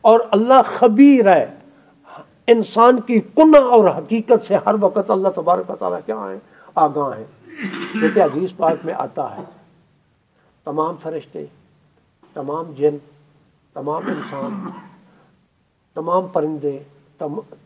اور 0.00 0.20
اللہ 0.30 0.62
خبیر 0.66 1.34
ہے۔ 1.36 1.54
انسان 2.46 3.00
کی 3.00 3.20
کنہ 3.20 3.56
اور 3.56 3.88
حقیقت 3.90 4.46
سے 4.46 4.56
ہر 4.66 4.74
وقت 4.80 5.10
اللہ 5.10 5.28
تبارک 5.34 5.70
تعالیٰ 5.78 5.98
کیا 6.06 6.16
ہے 6.16 6.38
آگاہ 6.74 7.16
ہے 7.18 7.24
دیکھتے 8.00 8.20
عزیز 8.20 8.56
پاک 8.56 8.84
میں 8.84 8.94
آتا 8.94 9.36
ہے۔ 9.36 9.42
تمام 10.64 10.96
فرشتے، 11.02 11.44
تمام 12.34 12.72
جن، 12.76 12.96
تمام 13.74 14.02
انسان، 14.06 14.70
تمام 15.94 16.26
پرندے 16.32 16.78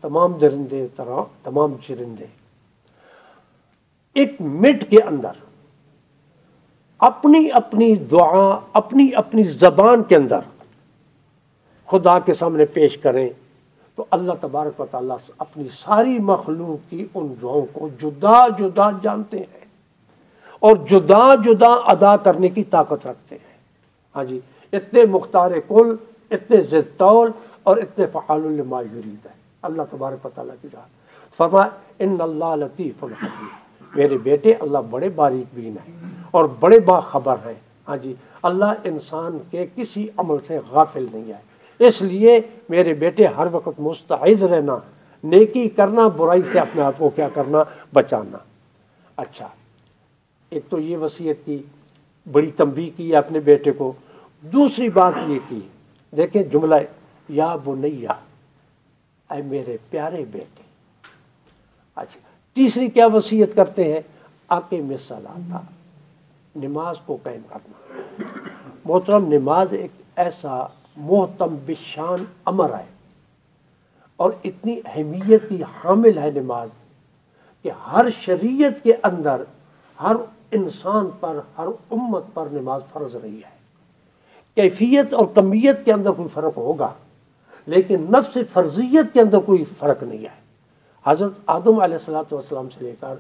تمام 0.01 0.33
درندے 0.33 0.87
تمام 0.97 1.75
چرندے 1.87 2.27
ایک 4.17 4.41
مٹ 4.41 4.85
کے 4.91 5.03
اندر 5.03 5.33
اپنی 6.99 7.49
اپنی 7.53 7.95
دعا، 7.95 8.61
اپنی 8.73 9.15
اپنی 9.15 9.43
زبان 9.43 10.03
کے 10.03 10.17
اندر 10.17 10.41
خدا 11.87 12.19
کے 12.19 12.35
سامنے 12.35 12.65
پیش 12.65 12.99
کریں 12.99 13.29
تو 13.95 14.05
اللہ 14.11 14.33
تبارک 14.41 14.81
و 14.81 14.87
تعالیٰ 14.91 15.17
اپنی 15.39 15.65
ساری 15.81 16.19
مخلوق 16.19 16.91
کی 16.91 17.07
ان 17.15 17.35
دعاؤں 17.43 17.67
کو 17.73 17.89
جدا 18.03 18.49
جدا 18.49 18.91
جانتے 19.03 19.39
ہیں 19.39 19.65
اور 20.61 20.77
جدا 20.77 21.35
جدا 21.35 21.73
ادا 21.73 22.17
کرنے 22.17 22.49
کی 22.49 22.65
طاقت 22.65 23.07
رکھتے 23.07 23.35
ہیں۔ 23.35 23.57
ہاں 24.17 24.25
جی 24.25 24.41
اتنے 24.73 25.05
مختار 25.11 25.51
کل، 25.69 25.97
اتنے 26.31 26.61
ضد 26.61 26.99
طول 26.99 27.31
اور 27.63 27.77
اتنے 27.77 28.07
فعال 28.07 28.45
الما 28.45 28.81
یرید 28.81 29.27
ہے۔ 29.27 29.33
اللہ 29.63 29.83
تبارک 29.91 30.27
و 30.27 30.29
تعالیٰ 30.35 30.55
کی 30.63 30.69
ذات۔ 30.73 30.99
فرما 31.37 31.67
ان 31.99 32.17
اللہ 32.21 32.57
لطیف 32.57 33.05
الحکیم 33.05 33.68
میرے 33.95 34.19
بیٹے، 34.19 34.55
اللہ 34.55 34.79
بڑے 34.91 35.09
باریک 35.09 35.55
بین 35.55 35.77
ہیں 35.89 35.95
اور 36.31 36.45
بڑے 36.61 36.81
باخبر 36.81 37.37
ہیں۔ 37.47 37.55
ہاں 37.89 37.97
جی 37.97 38.15
اللہ 38.43 38.75
انسان 38.85 39.39
کے 39.51 39.67
کسی 39.77 40.09
عمل 40.17 40.37
سے 40.47 40.59
غافل 40.71 41.07
نہیں 41.13 41.33
ہے۔ 41.33 41.49
اس 41.87 42.03
لیے 42.03 42.41
میرے 42.69 42.95
بیٹے، 42.95 43.27
ہر 43.27 43.47
وقت 43.53 43.81
مستعد 43.81 44.43
رہنا، 44.43 44.79
نیکی 45.25 45.69
کرنا، 45.69 46.09
برائی 46.09 46.43
سے 46.53 46.59
اپنے 46.59 46.83
آپ 46.83 46.93
کو 46.99 47.11
کیا 47.11 47.29
کرنا؟ 47.29 47.59
بچانا۔ 47.93 48.39
اچھا 49.17 49.49
ایک 50.51 50.63
تو 50.69 50.79
یہ 50.79 50.97
وصیت 50.97 51.45
کی، 51.45 51.63
بڑی 52.33 52.51
تنبیہ 52.51 52.91
کی 52.97 53.17
اپنے 53.17 53.41
بیٹے 53.41 53.73
کو۔ 53.73 53.93
دوسری 54.43 54.89
بات 54.89 55.13
یہ 55.27 55.39
کی، 55.49 55.61
دیکھیں 56.17 56.43
جملہ، 56.43 56.75
یا 57.29 57.57
بنیا، 57.65 58.13
اے 59.35 59.43
میرے 59.43 59.77
پیارے 59.91 60.25
بیٹے۔ 60.31 60.63
اچھا 61.95 62.28
تیسری 62.55 62.89
کیا 62.89 63.07
وصیت 63.07 63.55
کرتے 63.55 63.93
ہیں؟ 63.93 64.01
آکے 64.49 64.81
میں 64.83 64.97
صلاح 65.09 65.59
نماز 66.57 66.97
کو 67.07 67.17
قائم 67.23 67.41
کرنا۔ 67.49 67.93
محترم، 68.85 69.27
نماز 69.33 69.73
ایک 69.73 69.91
ایسا 70.17 70.67
محتم 70.97 71.57
بشان 71.67 72.25
امر 72.45 72.71
ہے 72.71 72.87
اور 74.17 74.31
اتنی 74.45 74.81
اہمیت 74.85 75.49
کی 75.49 75.63
حامل 75.63 76.19
ہے 76.19 76.31
نماز 76.31 76.69
کہ 77.63 77.71
ہر 77.87 78.07
شریعت 78.21 78.83
کے 78.83 78.93
اندر، 79.03 79.43
ہر 80.03 80.17
انسان 80.51 81.09
پر، 81.21 81.41
ہر 81.59 81.67
امت 81.91 82.25
پر 82.35 82.47
نماز 82.53 82.83
فرض 82.93 83.17
رہی 83.17 83.37
ہے۔ 83.37 83.57
کیفیت 84.55 85.15
اور 85.15 85.27
کمیت 85.35 85.85
کے 85.85 85.93
اندر 85.93 86.11
کوئی 86.11 86.29
فرق 86.35 86.57
ہوگا، 86.57 86.93
لیکن 87.67 88.07
نفس 88.11 88.39
فرضیت 88.53 89.13
کے 89.13 89.21
اندر 89.21 89.39
کوئی 89.39 89.65
فرق 89.79 90.03
نہیں 90.03 90.25
ہے۔ 90.25 90.38
حضرت 91.09 91.33
آدم 91.47 91.81
علیہ 91.81 91.97
السلاۃ 91.97 92.33
والسلام 92.33 92.69
سے 92.69 92.85
لے 92.85 92.95
کر 93.01 93.15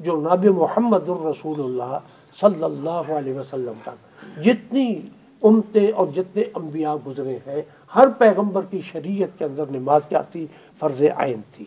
جو 0.00 0.16
نبی 0.20 0.48
محمد 0.48 1.08
الرسول 1.08 1.60
اللہ 1.60 1.98
صلی 2.40 2.64
اللہ 2.64 3.12
علیہ 3.12 3.34
وسلم 3.34 3.80
تک 3.82 4.44
جتنی 4.44 5.00
امتیں 5.42 5.92
اور 5.92 6.06
جتنے 6.06 6.42
انبیاء 6.54 6.94
گزرے 7.06 7.38
ہیں، 7.46 7.62
ہر 7.94 8.08
پیغمبر 8.18 8.64
کی 8.70 8.80
شریعت 8.80 9.38
کے 9.38 9.44
اندر 9.44 9.70
نماز 9.70 10.02
کیا 10.08 10.20
تھی؟ 10.22 10.46
فرض 10.78 11.02
عین 11.16 11.40
تھی۔ 11.52 11.64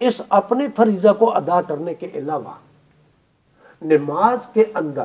اس 0.00 0.20
اپنے 0.28 0.66
فریضہ 0.76 1.12
کو 1.18 1.32
ادا 1.36 1.60
کرنے 1.62 1.94
کے 1.94 2.08
علاوہ 2.14 2.54
نماز 3.82 4.46
کے 4.52 4.64
اندر 4.74 5.04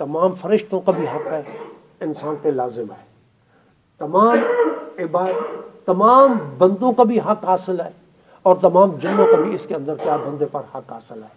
تمام 0.00 0.34
فرشتوں 0.34 0.80
کا 0.80 0.92
بھی 0.92 1.06
حق 1.06 1.26
ہے، 1.26 1.42
انسان 2.00 2.34
پہ 2.42 2.48
لازم 2.48 2.90
ہے۔ 2.90 3.05
تمام 3.98 4.38
عبادت 4.98 5.86
تمام 5.86 6.38
بندوں 6.58 6.92
کا 6.92 7.02
بھی 7.02 7.20
حق 7.20 7.44
حاصل 7.44 7.80
ہے 7.80 7.90
اور 8.42 8.56
تمام 8.56 8.90
جنوں 9.02 9.26
کا 9.26 9.40
بھی 9.42 9.54
اس 9.54 9.60
کے 9.68 9.74
اندر 9.74 9.94
کیا 10.02 10.16
بندے 10.16 10.46
پر 10.52 10.60
حق 10.74 10.92
حاصل 10.92 11.22
ہے۔ 11.22 11.28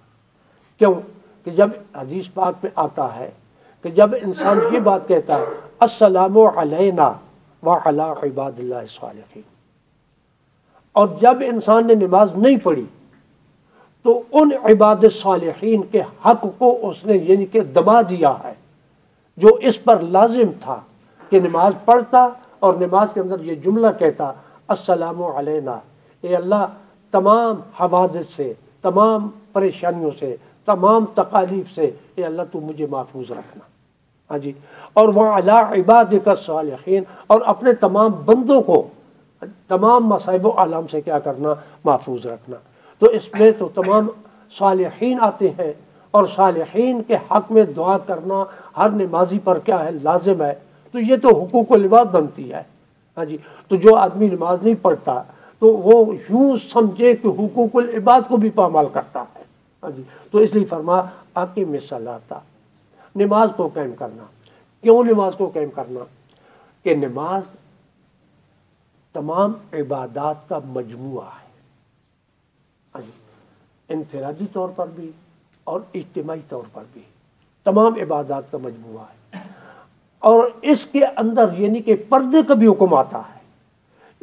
کیوں؟ 0.80 0.94
کہ 1.44 1.51
جب 1.51 1.70
حدیث 1.96 2.25
پاک 2.34 2.54
میں 2.63 2.72
آتا 2.75 3.16
ہے 3.16 3.32
کہ 3.82 3.89
جب 3.89 4.16
انسان 4.24 4.60
یہ 4.72 4.80
بات 4.80 5.08
کہتا 5.08 5.39
ہے، 5.39 5.46
السلام 5.80 6.38
علینا 6.38 7.13
و 7.63 7.74
علی 7.74 8.28
عباد 8.28 8.51
اللہ 8.58 8.86
صالحین 8.89 9.42
اور 10.92 11.08
جب 11.22 11.44
انسان 11.48 11.88
نے 11.88 11.96
نماز 11.96 12.36
نہیں 12.36 12.58
پڑھی، 12.58 12.86
تو 14.04 14.22
ان 14.32 14.51
عباد 14.63 15.06
صالحین 15.13 15.84
کے 15.84 16.01
حق 16.25 16.46
کو 16.58 16.89
اس 16.89 17.06
نے 17.06 17.18
یعنی 17.18 17.46
کہ 17.46 17.62
دبا 17.62 18.01
دیا 18.01 18.34
ہے، 18.44 18.54
جو 19.38 19.48
اس 19.62 19.84
پر 19.84 20.00
لازم 20.00 20.51
تھا 20.63 20.80
کہ 21.30 21.39
نماز 21.39 21.74
پڑھتا 21.86 22.28
اور 22.60 22.74
نماز 22.74 23.13
کے 23.13 23.20
اندر 23.20 23.44
یہ 23.44 23.56
جملہ 23.56 23.88
کہتا، 24.00 24.32
السلام 24.70 25.24
علینا، 25.24 25.78
اے 26.24 26.36
اللہ، 26.36 26.66
تمام 27.13 27.56
حوادث 27.80 28.36
سے، 28.36 28.51
تمام 28.82 29.28
پریشانیوں 29.54 30.12
سے، 30.20 30.36
تمام 30.68 31.06
تکالیف 31.13 31.74
سے، 31.75 31.89
اے 32.16 32.24
اللہ، 32.25 32.42
تو 32.51 32.60
مجھے 32.60 32.86
محفوظ 32.89 33.32
رکھنا۔ 33.32 33.63
ہاں 34.30 34.38
جی 34.38 34.51
اور 34.94 35.08
وہ 35.08 35.25
اللہ 35.34 35.74
عباد 35.74 36.13
کا 36.24 36.36
صالحین 36.36 37.04
اور 37.28 37.42
اپنے 37.46 37.74
تمام 37.74 38.12
بندوں 38.25 38.62
کو، 38.62 38.82
تمام 39.68 40.08
مصائب 40.08 40.46
و 40.46 40.51
عالم 40.58 40.88
سے 40.88 41.01
کیا 41.01 41.20
کرنا، 41.20 41.54
محفوظ 41.86 42.25
رکھنا۔ 42.25 42.56
تو 43.01 43.06
اس 43.08 43.30
میں 43.39 43.51
تو 43.58 43.68
تمام 43.75 44.08
صالحین 44.58 45.20
آتے 45.22 45.50
ہیں، 45.60 45.72
اور 46.13 46.25
صالحین 46.36 47.01
کے 47.08 47.16
حق 47.32 47.51
میں 47.51 47.63
دعا 47.75 47.98
کرنا 47.98 48.44
ہر 48.78 48.89
نمازی 48.89 49.39
پر 49.44 49.60
کیا 49.60 49.84
ہے، 49.86 49.92
لازم 50.04 50.42
ہے۔ 50.42 50.54
تو 50.91 51.00
یہ 51.00 51.15
تو 51.15 51.43
حقوق 51.43 51.72
و 51.72 51.75
لباس 51.75 52.08
بنتی 52.08 52.53
ہے۔ 52.53 52.63
ہاں 53.17 53.25
جی 53.25 53.38
تو 53.67 53.75
جو 53.75 53.96
آدمی 53.96 54.27
نماز 54.27 54.63
نہیں 54.63 54.75
پڑھتا، 54.81 55.24
تو 55.60 55.67
وہ 55.67 56.15
یوں 56.15 56.58
سمجھے 56.72 57.15
کہ 57.15 57.27
حقوق 57.27 57.69
العباد 57.74 58.22
کو 58.27 58.38
بھی 58.38 58.50
پامال 58.50 58.86
کرتا 58.93 59.24
ہے۔ 59.36 59.43
ہاں 59.84 59.89
جی 59.89 60.03
تو 60.31 60.38
اس 60.38 60.53
لیے 60.53 60.65
فرما 60.65 61.01
آکی 61.34 61.65
مثال 61.65 62.08
آتا 62.08 62.39
نماز 63.15 63.50
کو 63.55 63.67
قائم 63.67 63.91
کرنا۔ 64.00 64.24
کیوں 64.81 65.03
نماز 65.03 65.36
کو 65.36 65.51
قائم 65.53 65.69
کرنا؟ 65.75 66.00
کہ 66.84 66.96
نماز 66.96 67.41
تمام 69.13 69.53
عبادات 69.74 70.50
کا 70.50 70.60
مجموعہ 70.65 71.25
ہے۔ 71.25 71.50
ہاں 72.96 73.01
جی 73.01 73.12
انفرادی 73.89 74.46
طور 74.53 74.69
پر 74.75 74.88
بھی 74.96 75.12
اور 75.63 75.81
اجتماعی 75.93 76.39
طور 76.50 76.63
پر 76.74 76.84
بھی۔ 76.93 77.01
تمام 77.63 77.93
عبادات 78.01 78.51
کا 78.51 78.58
مجموعہ 78.58 79.03
ہے۔ 79.03 79.19
اور 80.20 80.50
اس 80.62 80.86
کے 80.86 81.06
اندر 81.06 81.50
یعنی 81.58 81.82
کہ 81.82 81.96
پردے 82.10 82.38
کا 82.48 82.54
بھی 82.54 82.68
حکم 82.68 82.94
آتا 82.94 83.18
ہے، 83.18 83.40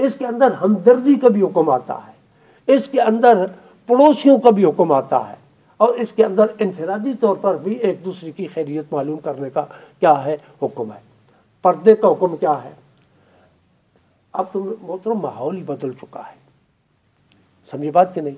اس 0.05 0.15
کے 0.19 0.26
اندر 0.26 0.50
ہمدردی 0.62 1.15
کا 1.15 1.29
بھی 1.29 1.43
حکم 1.43 1.71
آتا 1.71 1.99
ہے، 2.07 2.12
اس 2.75 2.88
کے 2.88 3.00
اندر 3.00 3.47
پڑوسیوں 3.87 4.38
کا 4.38 4.50
بھی 4.50 4.65
حکم 4.65 4.93
آتا 4.93 5.29
ہے 5.29 5.35
اور 5.76 5.88
اس 5.88 6.09
کے 6.17 6.25
اندر 6.25 6.47
انفرادی 6.59 7.12
طور 7.21 7.37
پر 7.41 7.57
بھی 7.57 7.75
ایک 7.75 8.05
دوسرے 8.05 8.31
کی 8.31 8.47
خیریت 8.47 8.85
معلوم 8.93 9.19
کرنے 9.19 9.50
کا 9.50 9.65
کیا 10.00 10.25
ہے 10.25 10.37
حکم 10.62 10.93
ہے۔ 10.93 11.00
پردے 11.62 11.95
کا 11.95 12.09
حکم 12.09 12.37
کیا 12.37 12.65
ہے؟ 12.65 12.71
اب 14.33 14.45
تو 14.53 14.75
محترم 14.83 15.19
ماحول 15.19 15.57
ہی 15.57 15.62
بدل 15.62 15.93
چکا 15.93 16.21
ہے۔ 16.21 16.47
سمجھے 17.71 17.91
بات 17.91 18.15
کہ 18.15 18.21
نہیں؟ 18.21 18.35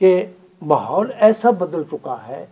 کہ 0.00 0.26
ماحول 0.62 1.10
ایسا 1.20 1.50
بدل 1.50 1.82
چکا 1.90 2.16
ہے 2.28 2.46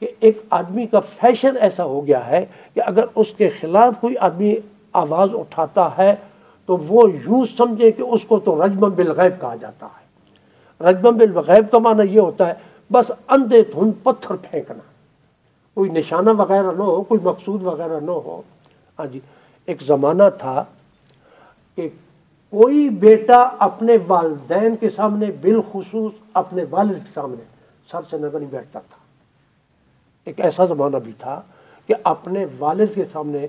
کہ 0.00 0.08
ایک 0.20 0.42
آدمی 0.50 0.86
کا 0.86 1.00
فیشن 1.00 1.54
ایسا 1.60 1.84
ہو 1.84 2.06
گیا 2.06 2.26
ہے 2.26 2.44
کہ 2.74 2.80
اگر 2.86 3.04
اس 3.14 3.32
کے 3.36 3.48
خلاف 3.48 3.94
کوئی 4.00 4.16
آدمی 4.16 4.54
آواز 4.92 5.28
اٹھاتا 5.34 5.88
ہے 5.98 6.14
تو 6.66 6.76
وہ 6.76 7.10
یوں 7.12 7.44
سمجھے 7.56 7.90
کہ 7.90 8.02
اس 8.02 8.24
کو 8.24 8.38
تو 8.38 8.64
رجم 8.64 8.80
بالغیب 8.80 9.40
کہا 9.40 9.54
جاتا 9.54 9.86
ہے۔ 9.86 10.04
رجم 10.88 11.16
بالغیب 11.16 11.70
کا 11.70 11.78
معنی 11.78 12.14
یہ 12.14 12.20
ہوتا 12.20 12.48
ہے، 12.48 12.52
بس 12.92 13.12
اندھے 13.28 13.62
دھن 13.62 13.90
پتھر 14.02 14.36
پھینکنا۔ 14.36 14.82
کوئی 15.74 15.90
نشانہ 15.90 16.30
وغیرہ 16.30 16.72
نہ 16.76 16.82
ہو، 16.82 17.02
کوئی 17.02 17.20
مقصود 17.22 17.62
وغیرہ 17.62 18.00
نہ 18.00 18.10
ہو۔ 18.10 18.42
ہاں 18.98 19.06
جی 19.06 19.20
ایک 19.66 19.82
زمانہ 19.82 20.22
تھا 20.38 20.64
کہ 21.74 21.88
کوئی 22.50 22.88
بیٹا 22.88 23.48
اپنے 23.58 23.96
والدین 24.06 24.76
کے 24.76 24.90
سامنے 24.90 25.26
بالخصوص 25.40 26.12
اپنے 26.32 26.64
والد 26.70 26.94
کے 26.94 27.10
سامنے 27.14 27.44
سر 27.90 28.00
سے 28.10 28.18
نگر 28.18 28.38
نہیں 28.38 28.50
بیٹھتا 28.50 28.78
تھا۔ 28.78 29.05
ایک 30.26 30.40
ایسا 30.40 30.64
زمانہ 30.64 30.96
بھی 30.96 31.12
تھا 31.18 31.42
کہ 31.86 31.94
اپنے 32.04 32.46
والد 32.58 32.94
کے 32.94 33.04
سامنے 33.04 33.46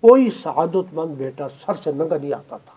کوئی 0.00 0.30
سعادت 0.30 0.94
مند 0.94 1.14
بیٹا 1.14 1.48
سر 1.48 1.74
سے 1.74 1.92
ننگا 1.92 2.16
نہیں 2.18 2.32
آتا 2.32 2.56
تھا۔ 2.56 2.72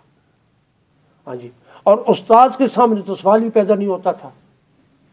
ہاں 1.27 1.35
جی۔ 1.35 1.49
اور 1.83 1.97
استاد 2.07 2.49
کے 2.57 2.67
سامنے 2.67 3.01
تو 3.01 3.15
سوال 3.15 3.43
ہی 3.43 3.49
پیدا 3.49 3.75
نہیں 3.75 3.87
ہوتا 3.87 4.11
تھا 4.11 4.29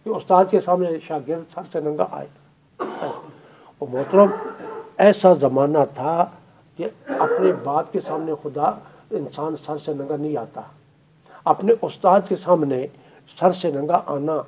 کہ 0.05 0.11
استاد 0.11 0.45
کے 0.51 0.61
سامنے 0.61 0.89
شاگرد 1.07 1.55
سر 1.55 1.63
سے 1.73 1.81
ننگا 1.81 2.07
آئے۔ 2.11 2.27
وہ 3.81 3.87
محترم، 3.93 4.27
ایسا 4.97 5.35
زمانہ 5.35 5.79
تھا 5.95 6.25
کہ 6.77 6.89
اپنے 7.09 7.53
باپ 7.53 7.93
کے 7.93 8.01
سامنے 8.07 8.33
خدا 8.43 8.65
انسان 9.11 9.55
سر 9.67 9.77
سے 9.79 9.95
ننگا 9.95 10.17
نہیں 10.17 10.37
آتا۔ 10.37 10.61
اپنے 11.45 11.73
استاد 11.83 12.21
کے 12.29 12.37
سامنے 12.37 12.87
سر 13.41 13.53
سے 13.53 13.71
ننگا 13.71 14.03
آنا 14.07 14.43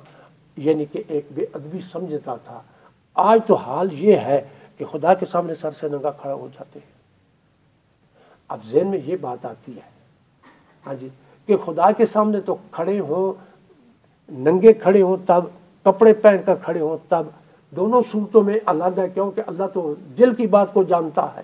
یعنی 0.57 0.85
کہ 0.85 1.03
ایک 1.07 1.25
بے 1.31 1.45
ادبی 1.53 1.79
سمجھتا 1.91 2.35
تھا۔ 2.35 2.61
آج 3.19 3.39
تو 3.47 3.55
حال 3.55 3.93
یہ 3.93 4.17
ہے 4.17 4.41
کہ 4.77 4.85
خدا 4.85 5.13
کے 5.13 5.25
سامنے 5.25 5.55
سر 5.55 5.71
سے 5.71 5.87
ننگا 5.87 6.11
کھڑا 6.11 6.33
ہو 6.33 6.47
جاتے 6.53 6.79
ہیں۔ 6.79 6.97
اب 8.47 8.59
ذہن 8.65 8.87
میں 8.87 8.99
یہ 9.05 9.15
بات 9.21 9.45
آتی 9.45 9.75
ہے 9.75 9.87
ہاں 10.85 10.93
جی 10.93 11.07
کہ 11.45 11.57
خدا 11.57 11.91
کے 11.91 12.05
سامنے 12.05 12.41
تو 12.41 12.55
کھڑے 12.71 12.99
ہوں، 12.99 13.33
ننگے 14.29 14.73
کھڑے 14.73 15.01
ہوں، 15.01 15.17
تب 15.25 15.43
کپڑے 15.83 16.13
پہن 16.13 16.37
کر 16.45 16.55
کھڑے 16.55 16.79
ہوں، 16.79 16.97
تب 17.09 17.23
دونوں 17.75 18.01
صورتوں 18.11 18.43
میں 18.43 18.59
الگ 18.65 18.97
ہے 18.97 19.09
کیونکہ 19.09 19.41
اللہ 19.47 19.67
تو 19.73 19.93
دل 20.17 20.33
کی 20.35 20.47
بات 20.47 20.73
کو 20.73 20.83
جانتا 20.83 21.27
ہے۔ 21.35 21.41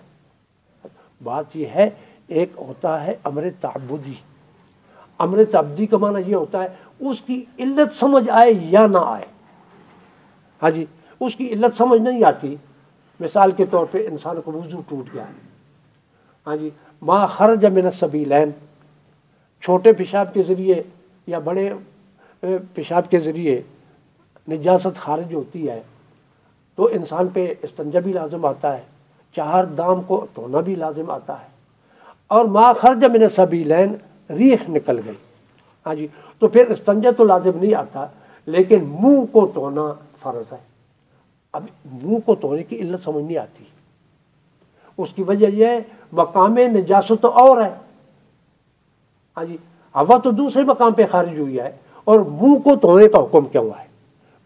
بات 1.24 1.56
یہ 1.56 1.68
ہے، 1.68 1.90
ایک 2.28 2.52
ہوتا 2.58 3.06
ہے 3.06 3.16
امر 3.24 3.48
تعبدی۔ 3.62 4.14
امر 5.18 5.44
تعبدی 5.52 5.86
کا 5.86 5.98
معنی 5.98 6.22
یہ 6.28 6.36
ہوتا 6.36 6.64
ہے، 6.64 6.68
اس 7.00 7.22
کی 7.22 7.46
علت 7.60 8.00
سمجھ 8.00 8.30
آئے 8.30 8.52
یا 8.56 8.88
نہ 8.88 8.98
آئے۔ 9.06 9.26
ہاں 10.62 10.70
جی 10.70 10.86
اس 11.20 11.36
کی 11.36 11.54
علت 11.54 11.78
سمجھ 11.78 12.02
نہیں 12.02 12.24
آتی۔ 12.24 12.56
مثال 13.20 13.52
کے 13.52 13.66
طور 13.66 13.86
پہ 13.92 14.08
انسان 14.08 14.42
کو 14.42 14.52
وضو 14.52 14.82
ٹوٹ 14.88 15.14
گیا۔ 15.14 15.26
ہاں 16.48 16.56
جی 16.56 16.70
ماں 17.02 17.28
خرج 17.28 17.66
من 17.66 17.86
السبیلین 17.86 18.50
چھوٹے 19.62 19.94
پیشاب 19.94 20.34
کے 20.34 20.44
ذریعے 20.44 20.84
یا 21.28 21.40
بڑے 21.40 21.74
پیشاب 22.74 23.10
کے 23.10 23.20
ذریعے 23.20 23.62
نجاست 24.48 24.98
خارج 24.98 25.34
ہوتی 25.34 25.70
ہے۔ 25.70 25.82
تو 26.76 26.90
انسان 26.92 27.28
پہ 27.28 27.54
استنجا 27.62 28.00
بھی 28.00 28.14
لازم 28.14 28.46
آتا 28.46 28.78
ہے، 28.78 28.82
چار 29.36 29.64
دام 29.64 30.02
کو 30.02 30.26
دھونا 30.36 30.60
بھی 30.60 30.76
لازم 30.76 31.10
آتا 31.10 31.42
ہے۔ 31.42 31.48
اور 32.28 32.46
ماں 32.46 32.74
خرج 32.74 33.04
من 33.04 33.30
سبیلین 33.36 33.96
ریخ 34.30 34.70
نکل 34.70 35.00
گئی۔ 35.06 35.16
ہاں 35.86 35.96
جی 35.96 36.08
تو 36.40 36.48
پھر 36.48 36.70
استنجا 36.70 37.12
تو 37.12 37.24
لازم 37.24 37.52
نہیں 37.56 37.76
آتا، 37.76 38.06
لیکن 38.46 38.84
منہ 38.84 39.26
کو 39.32 39.52
دھونا 39.54 39.94
فرض 40.22 40.54
ہے۔ 40.54 40.75
اب 41.56 41.66
منہ 42.04 42.18
کو 42.26 42.36
دھونے 42.36 42.64
کی 42.64 42.80
علت 42.80 43.04
سمجھ 43.04 43.24
نہیں 43.24 43.38
آتی۔ 43.38 43.64
اس 44.98 45.10
کی 45.16 45.24
وجہ 45.24 45.48
یہ 45.48 45.66
ہے، 45.66 45.80
مقام 46.12 46.58
نجاست 46.58 47.14
تو 47.22 47.28
اور 47.28 47.64
ہے۔ 47.64 47.70
ہاں 49.38 49.46
جی 49.46 49.58
ہوا 49.96 50.18
تو 50.18 50.32
دوسرے 50.32 50.64
مقام 50.64 50.94
پہ 50.94 51.06
خارج 51.12 51.40
ہوئی 51.40 51.60
ہے 51.60 51.72
اور 52.04 52.20
منہ 52.20 52.60
کو 52.60 52.76
دھونے 52.76 53.08
کا 53.08 53.20
حکم 53.20 53.46
کیا 53.46 53.62
ہوا 53.62 53.82
ہے۔ 53.82 53.88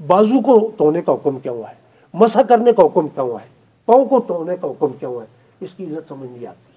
بازو 0.08 0.42
کو 0.42 0.72
دھونے 0.78 1.02
کا 1.02 1.12
حکم 1.14 1.40
کیا 1.40 1.52
ہوا 1.52 1.70
ہے۔ 1.70 1.76
مسا 2.14 2.42
کرنے 2.42 2.72
کا 2.72 2.86
حکم 2.86 3.08
کیا 3.08 3.24
ہوا 3.24 3.42
ہے۔ 3.42 3.48
پاؤں 3.86 4.06
کو 4.06 4.26
دھونے 4.28 4.56
کا 4.62 4.68
حکم 4.68 4.88
کیا 5.00 5.10
ہوا 5.10 5.22
ہے۔ 5.22 5.28
اس 5.60 5.70
کی 5.78 5.86
علت 5.86 6.08
سمجھ 6.08 6.32
نہیں 6.32 6.48
آتی۔ 6.48 6.74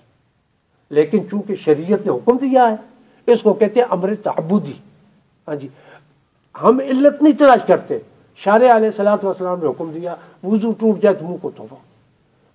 لیکن 0.90 1.28
چونکہ 1.30 1.54
شریعت 1.54 2.06
نے 2.06 2.12
حکم 2.12 2.36
دیا 2.36 2.70
ہے، 2.70 2.76
اس 3.32 3.42
کو 3.42 3.52
کہتے 3.52 3.80
ہیں 3.80 3.86
امر 3.90 4.14
تعبدی۔ 4.14 4.72
ہاں 5.48 5.54
جی 5.54 5.68
ہم 6.62 6.78
علت 6.78 7.22
نہیں 7.22 7.38
تلاش 7.38 7.60
کرتے۔ 7.66 7.98
شار 8.36 8.60
علیہ 8.74 8.90
صلاحت 8.96 9.24
وسلام 9.24 9.58
نے 9.62 9.68
حکم 9.68 9.90
دیا، 9.90 10.14
وضو 10.44 10.72
ٹوٹ 10.72 11.02
جائے 11.02 11.14
تو 11.14 11.24
منہ 11.24 11.36
کو 11.42 11.50
دھو 11.56 11.66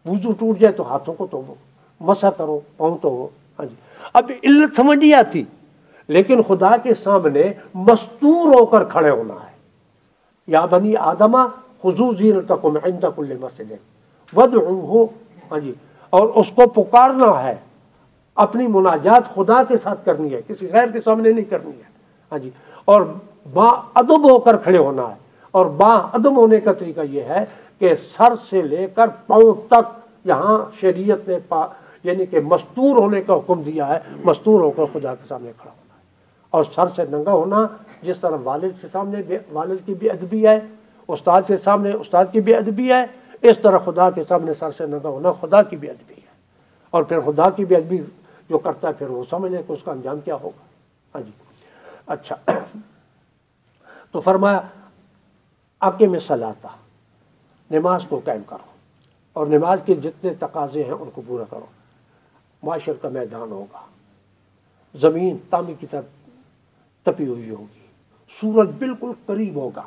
وضو 0.05 0.31
ٹوٹ 0.31 0.59
جائے 0.59 0.73
تو 0.73 0.87
ہاتھوں 0.87 1.13
کو 1.13 1.27
دھو 1.31 1.41
مسا 1.99 2.29
کرو، 2.29 2.59
پاؤں 2.77 2.97
تو 3.01 3.09
ہو۔ 3.09 3.27
ہاں 3.59 3.65
جی۔ 3.65 3.75
اب 4.13 4.31
علت 4.43 4.75
سمجھ 4.75 4.97
نہیں 4.97 5.13
آتی، 5.13 5.43
لیکن 6.07 6.41
خدا 6.41 6.77
کے 6.77 6.93
سامنے 6.93 7.53
مستور 7.73 8.59
ہو 8.59 8.65
کر 8.65 8.83
کھڑے 8.83 9.09
ہونا 9.09 9.33
ہے۔ 9.33 9.57
یا 10.47 10.65
بنی 10.65 10.95
آدما 10.95 11.45
خزو 11.83 12.13
زیر 12.13 12.41
تک 12.41 12.67
کل 13.15 13.37
مسئلے 13.39 13.75
ود 14.35 14.53
ہو 14.53 15.05
ہاں 15.51 15.59
جی۔ 15.59 15.73
اور 16.09 16.27
اس 16.27 16.51
کو 16.55 16.83
پکارنا 16.83 17.43
ہے۔ 17.43 17.55
اپنی 18.35 18.67
مناجات 18.67 19.35
خدا 19.35 19.63
کے 19.63 19.75
ساتھ 19.83 20.05
کرنی 20.05 20.33
ہے، 20.33 20.41
کسی 20.47 20.67
غیر 20.71 20.87
کے 20.87 21.01
سامنے 21.01 21.31
نہیں 21.31 21.45
کرنی 21.45 21.71
ہے۔ 21.71 21.83
ہاں 22.31 22.39
جی۔ 22.39 22.49
اور 22.85 23.01
با 23.53 23.67
ادب 23.93 24.31
ہو 24.31 24.39
کر 24.39 24.57
کھڑے 24.57 24.77
ہونا 24.77 25.01
ہے۔ 25.01 25.26
اور 25.57 25.65
با 25.65 25.93
ادب 25.93 26.37
ہونے 26.37 26.59
کا 26.59 26.73
طریقہ 26.73 27.01
یہ 27.01 27.21
ہے 27.21 27.45
کہ 27.79 27.95
سر 27.95 28.35
سے 28.49 28.61
لے 28.61 28.87
کر 28.95 29.07
پاؤں 29.07 29.53
تک 29.67 29.99
یہاں 30.25 30.65
شریعت 30.79 31.27
نے 31.27 31.37
پا 31.47 31.65
یعنی 32.03 32.25
کہ 32.25 32.39
مستور 32.39 32.97
ہونے 32.97 33.21
کا 33.21 33.35
حکم 33.35 33.61
دیا 33.61 33.87
ہے، 33.87 33.99
مستور 34.23 34.59
ہو 34.59 34.71
کر 34.71 34.83
خدا 34.93 35.15
کے 35.15 35.27
سامنے 35.27 35.51
کھڑا 35.57 35.71
ہونا 35.71 35.93
ہے۔ 35.93 35.99
اور 36.49 36.63
سر 36.75 36.87
سے 36.95 37.03
ننگا 37.11 37.31
ہونا، 37.31 37.67
جس 38.01 38.15
طرح 38.21 38.35
والد 38.43 38.81
کے 38.81 38.87
سامنے 38.91 39.21
والد 39.51 39.85
کی 39.85 39.93
بھی 39.93 40.09
ادبی 40.09 40.47
ہے، 40.47 40.59
استاد 41.07 41.41
کے 41.47 41.57
سامنے 41.57 41.91
استاد 41.91 42.25
کی 42.31 42.41
بھی 42.41 42.55
ادبی 42.55 42.93
ہے، 42.93 43.05
اس 43.41 43.59
طرح 43.61 43.77
خدا 43.77 44.09
کے 44.09 44.23
سامنے 44.27 44.53
سر 44.53 44.71
سے 44.71 44.85
ننگا 44.85 45.09
ہونا 45.09 45.31
خدا 45.31 45.61
کی 45.61 45.75
بھی 45.75 45.89
ادبی 45.89 46.13
ہے۔ 46.13 46.27
اور 46.89 47.03
پھر 47.03 47.19
خدا 47.19 47.49
کی 47.49 47.65
بھی 47.65 47.75
ادبی 47.75 47.97
جو 48.49 48.57
کرتا 48.57 48.87
ہے، 48.87 48.93
پھر 48.93 49.09
وہ 49.09 49.23
سمجھ 49.29 49.51
لے 49.51 49.57
کہ 49.67 49.73
اس 49.73 49.83
کا 49.83 49.91
انجام 49.91 50.19
کیا 50.19 50.35
ہوگا۔ 50.35 50.65
ہاں 51.15 51.21
جی۔ 51.21 51.31
اچھا۔ 52.05 52.35
تو 54.11 54.19
فرمایا 54.19 54.59
آپ 55.79 55.99
کے 55.99 56.07
میں 56.07 56.19
صلاح 56.19 56.67
نماز 57.71 58.05
کو 58.09 58.21
قائم 58.25 58.41
کرو 58.47 58.71
اور 59.33 59.47
نماز 59.47 59.79
کے 59.85 59.93
جتنے 59.93 60.33
تقاضے 60.39 60.83
ہیں 60.83 60.91
ان 60.91 61.09
کو 61.13 61.21
پورا 61.27 61.43
کرو۔ 61.49 61.65
معاشر 62.63 62.93
کا 63.01 63.09
میدان 63.09 63.51
ہوگا۔ 63.51 63.79
زمین 64.95 65.37
تامی 65.49 65.73
کی 65.79 65.87
طرف 65.87 66.03
تپی 67.03 67.27
ہوئی 67.27 67.49
ہوگی۔ 67.49 67.87
سورج 68.41 68.69
بالکل 68.77 69.11
قریب 69.25 69.55
ہوگا۔ 69.55 69.81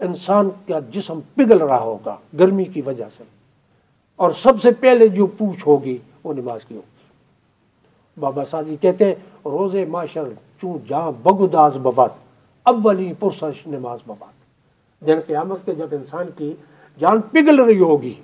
انسان 0.00 0.50
کا 0.68 0.80
جسم 0.90 1.20
پگھل 1.34 1.58
رہا 1.58 1.80
ہوگا 1.80 2.16
گرمی 2.38 2.64
کی 2.64 2.80
وجہ 2.80 3.04
سے۔ 3.16 3.24
اور 4.16 4.30
سب 4.42 4.62
سے 4.62 4.70
پہلے 4.70 5.08
جو 5.08 5.26
پوچھ 5.26 5.68
ہوگی 5.68 5.98
وہ 6.24 6.34
نماز 6.34 6.64
کی 6.64 6.76
ہوگی۔ 6.76 7.06
بابا 8.20 8.44
سادی 8.44 8.70
جی 8.70 8.76
کہتے 8.76 9.04
ہیں 9.04 9.14
روز 9.44 9.76
معاشر 9.88 10.24
چون 10.60 10.78
جہاں 10.88 11.12
بگوداز 11.12 11.76
بباد، 11.76 12.08
اولی 12.62 13.12
پرسش 13.18 13.66
نماز 13.66 13.98
بباد۔ 14.06 14.39
دن 15.06 15.20
قیامت 15.26 15.64
کے 15.64 15.74
جب 15.74 15.86
انسان 15.92 16.26
کی 16.36 16.54
جان 16.98 17.20
پگھل 17.20 17.60
رہی 17.60 17.80
ہوگی 17.80 18.14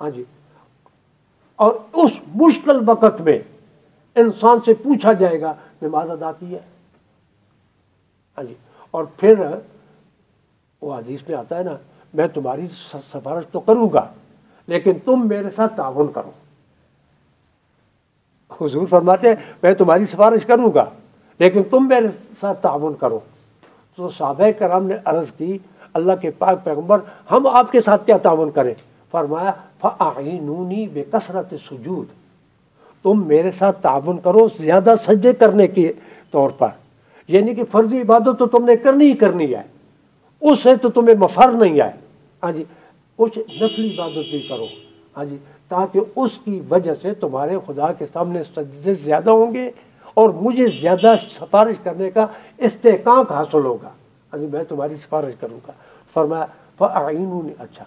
ہاں 0.00 0.10
جی 0.10 0.24
اور 1.56 1.74
اس 1.92 2.10
مشکل 2.34 2.78
وقت 2.86 3.20
میں 3.20 3.38
انسان 4.16 4.58
سے 4.64 4.74
پوچھا 4.74 5.12
جائے 5.12 5.40
گا، 5.40 5.52
نماز 5.82 6.10
ادا 6.10 6.30
کی 6.32 6.54
ہے؟ 6.54 6.60
ہاں 8.36 8.44
جی 8.44 8.54
اور 8.90 9.04
پھر 9.16 9.34
وہ 10.82 10.94
حدیث 10.94 11.28
میں 11.28 11.36
آتا 11.36 11.58
ہے 11.58 11.62
نا، 11.62 11.76
میں 12.14 12.26
تمہاری 12.26 12.66
سفارش 13.12 13.44
تو 13.52 13.60
کروں 13.60 13.88
گا، 13.92 14.04
لیکن 14.66 14.98
تم 15.04 15.28
میرے 15.28 15.50
ساتھ 15.50 15.76
تعاون 15.76 16.12
کرو۔ 16.12 16.30
حضور 18.60 18.86
فرماتے 18.86 19.28
ہیں، 19.28 19.36
میں 19.62 19.72
تمہاری 19.74 20.06
سفارش 20.06 20.46
کروں 20.46 20.70
گا، 20.74 20.84
لیکن 21.38 21.62
تم 21.70 21.88
میرے 21.88 22.08
ساتھ 22.40 22.62
تعاون 22.62 22.94
کرو۔ 22.94 23.18
تو 23.96 24.08
صحابہ 24.08 24.50
کرام 24.58 24.86
نے 24.86 24.94
عرض 25.04 25.32
کی 25.32 25.58
اللہ 25.94 26.12
کے 26.20 26.30
پاک 26.30 26.64
پیغمبر، 26.64 26.98
ہم 27.30 27.46
آپ 27.46 27.72
کے 27.72 27.80
ساتھ 27.80 28.06
کیا 28.06 28.16
تعاون 28.16 28.50
کریں؟ 28.50 28.74
فرمایا 29.10 29.52
فعینونی 29.80 30.86
بے 30.88 31.04
کثرت 31.12 31.54
سجود 31.70 32.06
تم 33.02 33.26
میرے 33.26 33.50
ساتھ 33.50 33.82
تعاون 33.82 34.18
کرو 34.18 34.48
زیادہ 34.60 34.94
سجدے 35.06 35.32
کرنے 35.32 35.66
کے 35.66 35.92
طور 36.30 36.50
پر۔ 36.50 36.68
یعنی 37.28 37.54
کہ 37.54 37.62
فرضی 37.64 38.00
عبادت 38.00 38.38
تو 38.38 38.46
تم 38.46 38.64
نے 38.64 38.76
کرنی 38.76 39.04
ہی 39.04 39.12
کرنی 39.12 39.54
ہے۔ 39.54 39.62
اس 40.40 40.58
سے 40.62 40.76
تو 40.76 40.88
تمہیں 40.88 41.14
مفر 41.16 41.50
نہیں 41.50 41.80
آئے 41.80 41.92
ہاں 42.42 42.52
جی 42.52 42.64
کچھ 43.16 43.38
نفلی 43.38 43.94
عبادت 43.94 44.30
بھی 44.30 44.46
کرو۔ 44.48 44.66
ہاں 45.16 45.24
جی 45.24 45.36
تاکہ 45.68 46.00
اس 46.16 46.30
کی 46.44 46.60
وجہ 46.70 46.94
سے 47.02 47.14
تمہارے 47.14 47.56
خدا 47.66 47.92
کے 47.92 48.06
سامنے 48.12 48.42
سجدے 48.44 48.94
زیادہ 48.94 49.30
ہوں 49.30 49.54
گے 49.54 49.70
اور 50.14 50.30
مجھے 50.30 50.66
زیادہ 50.80 51.14
سفارش 51.30 51.74
کرنے 51.82 52.10
کا 52.10 52.26
استحکام 52.58 53.32
حاصل 53.32 53.64
ہوگا۔ 53.64 53.88
ہاں 54.32 54.40
جی 54.40 54.46
میں 54.46 54.64
تمہاری 54.64 54.96
سفارش 54.96 55.34
کروں 55.40 55.60
گا۔ 55.66 55.72
فرمایا 56.12 56.46
فعینونی 56.78 57.52
اچھا۔ 57.58 57.84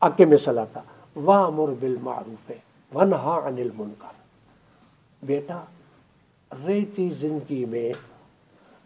آکے 0.00 0.24
میں 0.24 0.36
صلاح 0.36 0.64
تھا۔ 0.64 0.82
وامر 1.16 1.68
بالمعروف 1.80 2.50
ہے 2.50 2.58
ونہا 2.94 3.38
عن 3.38 3.54
المنکر۔ 3.58 4.12
بیٹا، 5.22 5.64
ریتی 6.66 7.10
زندگی 7.10 7.64
میں 7.64 7.92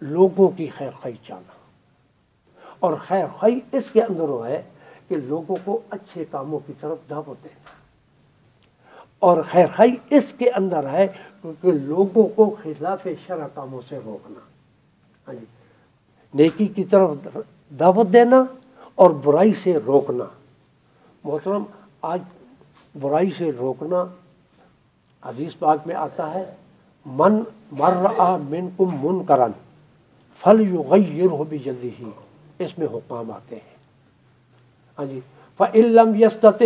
لوگوں 0.01 0.49
کی 0.49 0.68
خیر 0.77 0.90
خی 1.03 1.12
چاہنا 1.27 1.53
اور 2.81 2.92
خیر 3.07 3.27
خی 3.40 3.61
اس 3.72 3.90
کے 3.92 4.03
اندر 4.03 4.22
وہ 4.22 4.46
ہے 4.46 4.62
کہ 5.09 5.16
لوگوں 5.16 5.57
کو 5.64 5.81
اچھے 5.90 6.25
کاموں 6.31 6.59
کی 6.66 6.72
طرف 6.81 6.99
دعوت 7.11 7.44
دینا۔ 7.44 7.70
اور 9.18 9.42
خیر 9.51 9.66
خی 9.66 9.96
اس 10.11 10.35
کے 10.38 10.51
اندر 10.51 10.90
ہے 10.90 11.07
کہ 11.42 11.72
لوگوں 11.72 12.29
کو 12.29 12.57
خلاف 12.62 13.09
شرع 13.27 13.49
کاموں 13.55 13.81
سے 13.88 13.99
روکنا۔ 14.05 14.45
ہاں 15.26 15.34
جی۔ 15.34 15.44
نیکی 16.34 16.66
کی 16.66 16.84
طرف 16.84 17.10
دعوت 17.80 18.12
دینا 18.12 18.44
اور 18.94 19.10
برائی 19.10 19.54
سے 19.54 19.78
روکنا۔ 19.86 20.24
محترم، 21.24 21.64
آج 22.02 22.20
برائی 23.00 23.30
سے 23.30 23.50
روکنا 23.52 24.04
حدیث 25.24 25.58
پاک 25.58 25.78
میں 25.86 25.94
آتا 25.94 26.34
ہے، 26.34 26.44
من 27.06 27.40
مر 27.72 27.92
من 28.48 28.68
کم 28.76 29.06
من 29.06 29.24
کرن 29.24 29.50
فل 30.36 30.60
یغیر 30.60 31.26
ہو 31.26 31.44
بھی 31.44 31.58
جلدی 31.58 31.90
ہی 31.98 32.10
اس 32.58 32.78
میں 32.78 32.86
حکام 32.86 33.30
آتے 33.30 33.56
ہیں۔ 33.56 33.76
ہاں 34.98 35.06
جی۔ 35.06 35.20
فعلم 35.58 36.14
یستت 36.14 36.62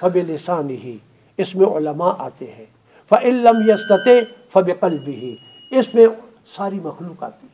فب 0.00 0.16
لسان 0.16 0.70
ہی 0.70 0.98
اس 1.36 1.54
میں 1.54 1.66
علماء 1.66 2.12
آتے 2.18 2.52
ہیں۔ 2.52 2.64
فعلم 3.08 3.70
یستت 3.70 4.08
فب 4.52 4.70
قلب 4.80 5.06
ہی 5.06 5.36
اس 5.70 5.94
میں 5.94 6.06
ساری 6.46 6.80
مخلوق 6.82 7.22
آتی 7.22 7.46
ہے۔ 7.46 7.53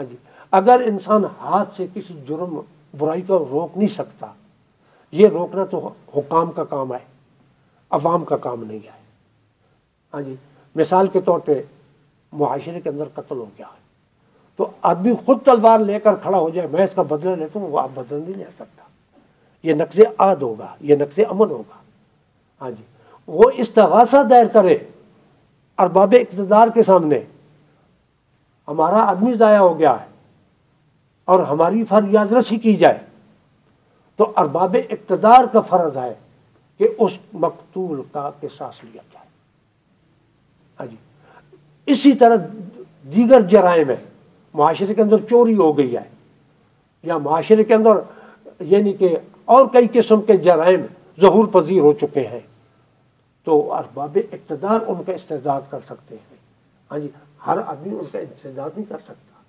ہاں 0.00 0.10
جی۔ 0.10 0.16
اگر 0.50 0.82
انسان 0.86 1.24
ہاتھ 1.24 1.74
سے 1.76 1.86
کسی 1.94 2.14
جرم، 2.28 2.60
برائی 2.98 3.22
کو 3.22 3.38
روک 3.38 3.78
نہیں 3.78 3.88
سکتا، 3.88 4.26
یہ 5.12 5.28
روکنا 5.28 5.64
تو 5.64 5.90
حکام 6.16 6.52
کا 6.52 6.64
کام 6.64 6.92
ہے، 6.92 6.98
عوام 7.90 8.24
کا 8.24 8.36
کام 8.36 8.64
نہیں 8.64 8.78
ہے۔ 8.78 9.02
ہاں 10.14 10.22
جی۔ 10.22 10.34
مثال 10.76 11.08
کے 11.08 11.20
طور 11.20 11.38
پہ 11.38 11.62
معاشرے 12.32 12.80
کے 12.80 12.88
اندر 12.88 13.04
قتل 13.14 13.36
ہو 13.36 13.44
گیا۔ 13.44 13.66
ہے 13.66 13.80
تو 14.56 14.70
آدمی 14.82 15.12
خود 15.26 15.38
تلوار 15.44 15.78
لے 15.78 16.00
کر 16.00 16.14
کھڑا 16.14 16.38
ہو 16.38 16.50
جائے، 16.50 16.68
میں 16.70 16.84
اس 16.84 16.94
کا 16.94 17.02
بدلہ 17.02 17.30
لیتا 17.30 17.60
ہوں، 17.60 17.68
وہ 17.68 17.80
آپ 17.80 17.90
بدل 17.94 18.16
نہیں 18.16 18.38
لے 18.38 18.44
سکتا۔ 18.44 18.82
یہ 19.62 19.74
نقص 19.74 20.00
عاد 20.18 20.36
ہوگا، 20.36 20.74
یہ 20.80 20.96
نقص 20.96 21.18
امن 21.30 21.50
ہوگا۔ 21.50 21.76
ہاں 22.60 22.70
جی۔ 22.70 22.82
وہ 23.26 23.42
استغاثہ 23.56 24.22
دائر 24.30 24.46
کرے، 24.46 24.78
ارباب 25.78 26.14
اقتدار 26.20 26.68
کے 26.74 26.82
سامنے 26.82 27.20
ہمارا 28.70 29.04
آدمی 29.04 29.32
ضائع 29.32 29.58
ہو 29.58 29.78
گیا 29.78 30.00
ہے 30.00 30.06
اور 31.24 31.40
ہماری 31.40 31.84
فریاد 31.84 32.32
رسی 32.32 32.56
کی 32.56 32.76
جائے 32.76 32.98
تو 34.16 34.32
ارباب 34.36 34.76
اقتدار 34.90 35.44
کا 35.52 35.60
فرض 35.60 35.96
ہے 35.96 36.14
کہ 36.78 36.88
اس 36.98 37.18
مقتول 37.32 38.02
کا 38.12 38.30
قصاص 38.40 38.84
لیا 38.84 39.02
جائے۔ 39.12 39.26
ہاں 40.80 40.86
جی۔ 40.86 40.96
اسی 41.86 42.12
طرح 42.12 42.36
دیگر 43.14 43.40
جرائم 43.40 43.90
ہے 43.90 43.96
معاشرے 44.54 44.94
کے 44.94 45.02
اندر 45.02 45.16
چوری 45.30 45.56
ہو 45.56 45.78
گئی 45.78 45.96
ہے۔ 45.96 46.08
یا 47.02 47.18
معاشرے 47.18 47.64
کے 47.64 47.74
اندر 47.74 47.90
یعنی 48.60 48.92
کہ 48.92 49.16
اور 49.44 49.66
کئی 49.72 49.88
قسم 49.92 50.20
کے 50.20 50.36
جرائم 50.36 50.80
ظہور 51.20 51.46
پذیر 51.46 51.80
ہو 51.80 51.92
چکے 51.92 52.26
ہیں۔ 52.26 52.40
تو 53.44 53.72
ارباب 53.72 54.18
اقتدار 54.32 54.78
ان 54.86 55.02
کا 55.06 55.12
استعداد 55.12 55.60
کر 55.70 55.78
سکتے 55.86 56.14
ہیں۔ 56.14 56.36
ہاں 56.90 56.98
جی۔ 56.98 57.08
ہر 57.46 57.58
آدمی 57.66 57.94
ان 57.94 58.04
کا 58.12 58.18
انسداد 58.18 58.70
نہیں 58.76 58.86
کر 58.88 58.98
سکتا۔ 58.98 59.42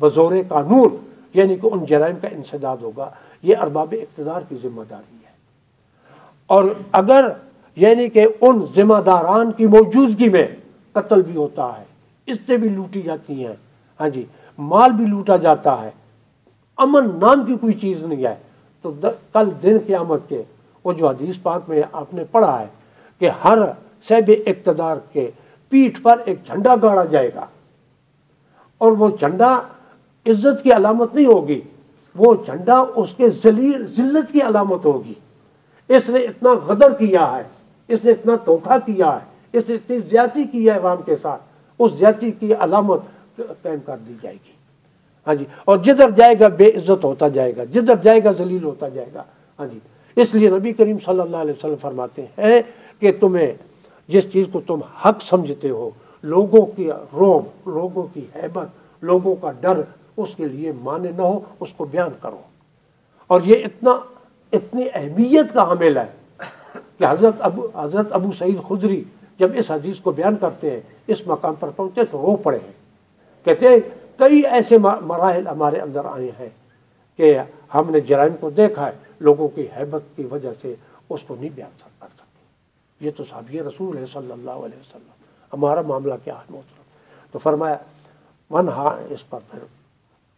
بزور 0.00 0.32
قانون 0.48 0.96
یعنی 1.34 1.56
کہ 1.56 1.68
ان 1.72 1.84
جرائم 1.84 2.16
کا 2.22 2.28
انسداد 2.28 2.76
ہوگا۔ 2.76 3.10
یہ 3.42 3.56
ارباب 3.56 3.94
اقتدار 4.02 4.40
کی 4.48 4.56
ذمہ 4.62 4.82
داری 4.90 5.16
ہے۔ 5.16 5.30
اور 6.46 6.64
اگر 6.92 7.28
یعنی 7.76 8.08
کہ 8.08 8.26
ان 8.40 8.64
ذمہ 8.76 9.00
داران 9.06 9.52
کی 9.52 9.66
موجودگی 9.66 10.28
میں 10.28 10.46
قتل 10.92 11.22
بھی 11.22 11.36
ہوتا 11.36 11.78
ہے، 11.78 11.84
اس 12.26 12.36
سے 12.46 12.56
بھی 12.56 12.68
لوٹی 12.68 13.02
جاتی 13.02 13.46
ہیں۔ 13.46 13.54
ہاں 14.00 14.08
جی 14.08 14.24
مال 14.58 14.92
بھی 14.92 15.06
لوٹا 15.06 15.36
جاتا 15.36 15.82
ہے۔ 15.82 15.90
امن 16.76 17.20
نام 17.20 17.46
کی 17.46 17.56
کوئی 17.60 17.72
چیز 17.72 18.02
نہیں 18.02 18.24
ہے۔ 18.24 18.34
تو 18.82 18.92
کل 19.32 19.50
دن 19.62 19.78
قیامت 19.86 20.20
کے، 20.28 20.42
وہ 20.84 20.92
جو 20.92 21.08
حدیث 21.08 21.36
پاک 21.42 21.62
میں 21.68 21.82
آپ 21.92 22.14
نے 22.14 22.24
پڑھا 22.30 22.60
ہے 22.60 22.66
کہ 23.18 23.30
ہر 23.44 23.58
سیب 24.08 24.32
اقتدار 24.46 24.96
کے 25.12 25.30
پیٹھ 25.70 26.00
پر 26.02 26.20
ایک 26.24 26.38
جھنڈا 26.46 26.74
گاڑا 26.82 27.04
جائے 27.04 27.30
گا۔ 27.34 27.46
اور 28.78 28.92
وہ 28.92 29.08
جھنڈا 29.18 29.60
عزت 30.26 30.62
کی 30.62 30.72
علامت 30.72 31.14
نہیں 31.14 31.26
ہوگی، 31.26 31.60
وہ 32.14 32.34
جھنڈا 32.44 32.84
اس 32.96 33.08
کے 33.16 33.30
ذلیل، 33.30 33.86
ذلت 33.96 34.32
کی 34.32 34.40
علامت 34.42 34.84
ہوگی۔ 34.84 35.14
اس 35.88 36.08
نے 36.08 36.18
اتنا 36.18 36.50
غدر 36.66 36.92
کیا 36.92 37.36
ہے، 37.36 37.42
اس 37.88 38.04
نے 38.04 38.10
اتنا 38.10 38.32
دھوکھا 38.46 38.78
کیا 38.78 39.12
ہے، 39.12 39.58
اس 39.58 39.68
نے 39.68 39.74
اتنی 39.74 39.98
زیادتی 39.98 40.44
کی 40.44 40.70
ہے 40.70 40.70
عوام 40.70 41.02
کے 41.02 41.16
ساتھ۔ 41.16 41.42
اس 41.78 41.92
زیادتی 41.92 42.30
کی 42.30 42.54
علامت 42.54 43.00
قائم 43.36 43.80
کر 43.86 43.96
دی 44.08 44.14
جائے 44.22 44.34
گی۔ 44.34 44.52
ہاں 45.26 45.34
جی 45.34 45.44
اور 45.64 45.78
جدھر 45.78 46.10
جائے 46.10 46.34
گا 46.40 46.48
بے 46.48 46.68
عزت 46.68 47.04
ہوتا 47.04 47.28
جائے 47.28 47.56
گا، 47.56 47.64
جدھر 47.64 47.96
جائے 48.02 48.24
گا 48.24 48.32
ذلیل 48.32 48.64
ہوتا 48.64 48.88
جائے 48.88 49.08
گا۔ 49.14 49.22
ہاں 49.58 49.66
جی 49.66 49.78
اس 50.16 50.34
لیے 50.34 50.50
نبی 50.50 50.72
کریم 50.72 50.98
صلی 50.98 51.20
اللہ 51.20 51.36
علیہ 51.36 51.52
وسلم 51.52 51.74
فرماتے 51.80 52.22
ہیں 52.38 52.62
کہ 53.00 53.12
تمہیں 53.20 53.52
جس 54.10 54.32
چیز 54.32 54.46
کو 54.52 54.60
تم 54.66 54.80
حق 55.04 55.22
سمجھتے 55.22 55.70
ہو، 55.70 55.90
لوگوں 56.22 56.66
کی 56.76 56.90
روب، 56.92 57.68
لوگوں 57.68 58.14
کی 58.14 58.26
حیبت، 58.36 58.68
لوگوں 59.04 59.34
کا 59.40 59.50
ڈر 59.60 59.80
اس 60.16 60.34
کے 60.34 60.48
لیے 60.48 60.72
مانے 60.80 61.10
نہ 61.16 61.22
ہو، 61.22 61.40
اس 61.60 61.72
کو 61.72 61.84
بیان 61.84 62.10
کرو۔ 62.20 62.40
اور 63.26 63.40
یہ 63.44 63.64
اتنا، 63.64 63.90
اتنی 64.52 64.84
اہمیت 64.94 65.54
کا 65.54 65.62
حامل 65.62 65.96
ہے 65.96 66.06
کہ 66.98 67.04
حضرت 67.08 67.34
ابو 67.38 67.66
حضرت 67.74 68.12
ابو 68.12 68.30
سعید 68.38 68.62
خدری 68.68 69.04
جب 69.38 69.50
اس 69.54 69.70
حدیث 69.70 70.00
کو 70.00 70.10
بیان 70.10 70.36
کرتے 70.36 70.70
ہیں، 70.70 70.80
اس 71.06 71.26
مقام 71.26 71.54
پر 71.60 71.68
پہنچے 71.76 72.00
تو 72.04 72.18
رو 72.18 72.36
پڑے 72.36 72.58
ہیں۔ 72.64 72.72
کہتے 73.44 73.68
ہیں، 73.68 73.76
کئی 74.16 74.40
ایسے 74.46 74.78
مراحل 74.78 75.46
ہمارے 75.46 75.80
اندر 75.80 76.04
آئے 76.04 76.30
ہیں 76.40 76.48
کہ 77.16 77.38
ہم 77.74 77.90
نے 77.90 78.00
جرائم 78.00 78.32
کو 78.40 78.50
دیکھا 78.50 78.86
ہے، 78.86 78.92
لوگوں 79.20 79.48
کی 79.48 79.66
حیبت 79.76 80.02
کی 80.16 80.24
وجہ 80.30 80.50
سے 80.62 80.74
اس 81.08 81.20
کو 81.26 81.34
نہیں 81.40 81.50
بیان 81.54 81.70
کر 81.78 82.06
سکتے۔ 82.06 82.19
یہ 83.00 83.10
تو 83.16 83.24
صحابی 83.24 83.62
رسول 83.62 83.96
ہے 83.96 84.06
صلی 84.06 84.32
اللہ 84.32 84.50
علیہ 84.50 84.78
وسلم۔ 84.78 85.10
ہمارا 85.52 85.80
معاملہ 85.80 86.14
کیا 86.24 86.34
ہے؟ 86.34 86.44
محترم 86.50 86.82
تو 87.30 87.38
فرمایا، 87.38 87.76
ون 88.50 88.68
ہاں 88.68 89.12
اس 89.12 89.28
پر 89.28 89.40
پھر 89.50 89.58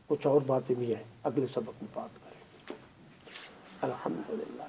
کچھ 0.06 0.26
اور 0.26 0.40
باتیں 0.46 0.76
بھی 0.76 0.94
ہیں۔ 0.94 1.04
اگلے 1.24 1.46
سبق 1.46 1.82
میں 1.82 1.88
بات 1.94 2.24
کریں۔ 2.24 2.74
الحمد 3.80 4.30
للہ 4.30 4.62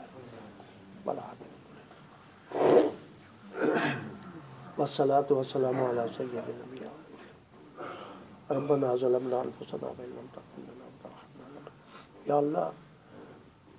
والصلاة 4.78 5.34
والسلام 5.34 5.84
على 5.84 6.02
سيد 6.18 6.36
النبي 6.36 6.86
ربنا 8.50 8.96
ظلمنا 8.96 9.38
انفسنا 9.38 9.86
وان 9.86 10.10
لم 10.10 10.26
تغفر 10.34 10.60
لنا 10.60 11.70
یا 12.26 12.36
اللہ، 12.36 12.70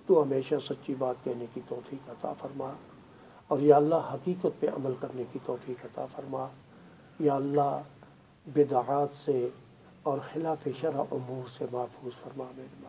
تو 0.07 0.23
ہمیشہ 0.23 0.55
سچی 0.69 0.95
بات 0.95 1.17
کہنے 1.25 1.47
کی 1.55 1.61
توفیق 1.69 2.11
عطا 2.11 2.33
فرما۔ 2.33 2.73
اور 3.55 3.63
یا 3.63 3.77
اللہ 3.77 3.95
حقیقت 3.95 4.61
پہ 4.61 4.67
عمل 4.67 4.93
کرنے 5.01 5.23
کی 5.33 5.39
توفیق 5.47 5.85
عطا 5.85 6.07
فرما۔ 6.07 6.47
یا 7.21 7.35
اللہ 7.35 7.81
بدعات 8.47 9.09
سے 9.25 9.49
اور 10.03 10.19
خلاف 10.33 10.69
شرع 10.81 11.03
امور 11.11 11.49
سے 11.59 11.65
محفوظ 11.73 12.13
فرما 12.23 12.45
میرے 12.57 12.87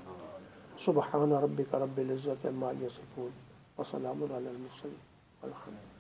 سبحان 0.86 1.32
ربک 1.32 1.76
رب 1.76 1.98
العزت 1.98 2.46
عما 2.46 2.72
یصفون۔ 2.82 3.30
وسلام 3.78 4.24
علی 4.24 4.48
المرسلین۔ 4.48 4.96
الحمد 5.42 5.95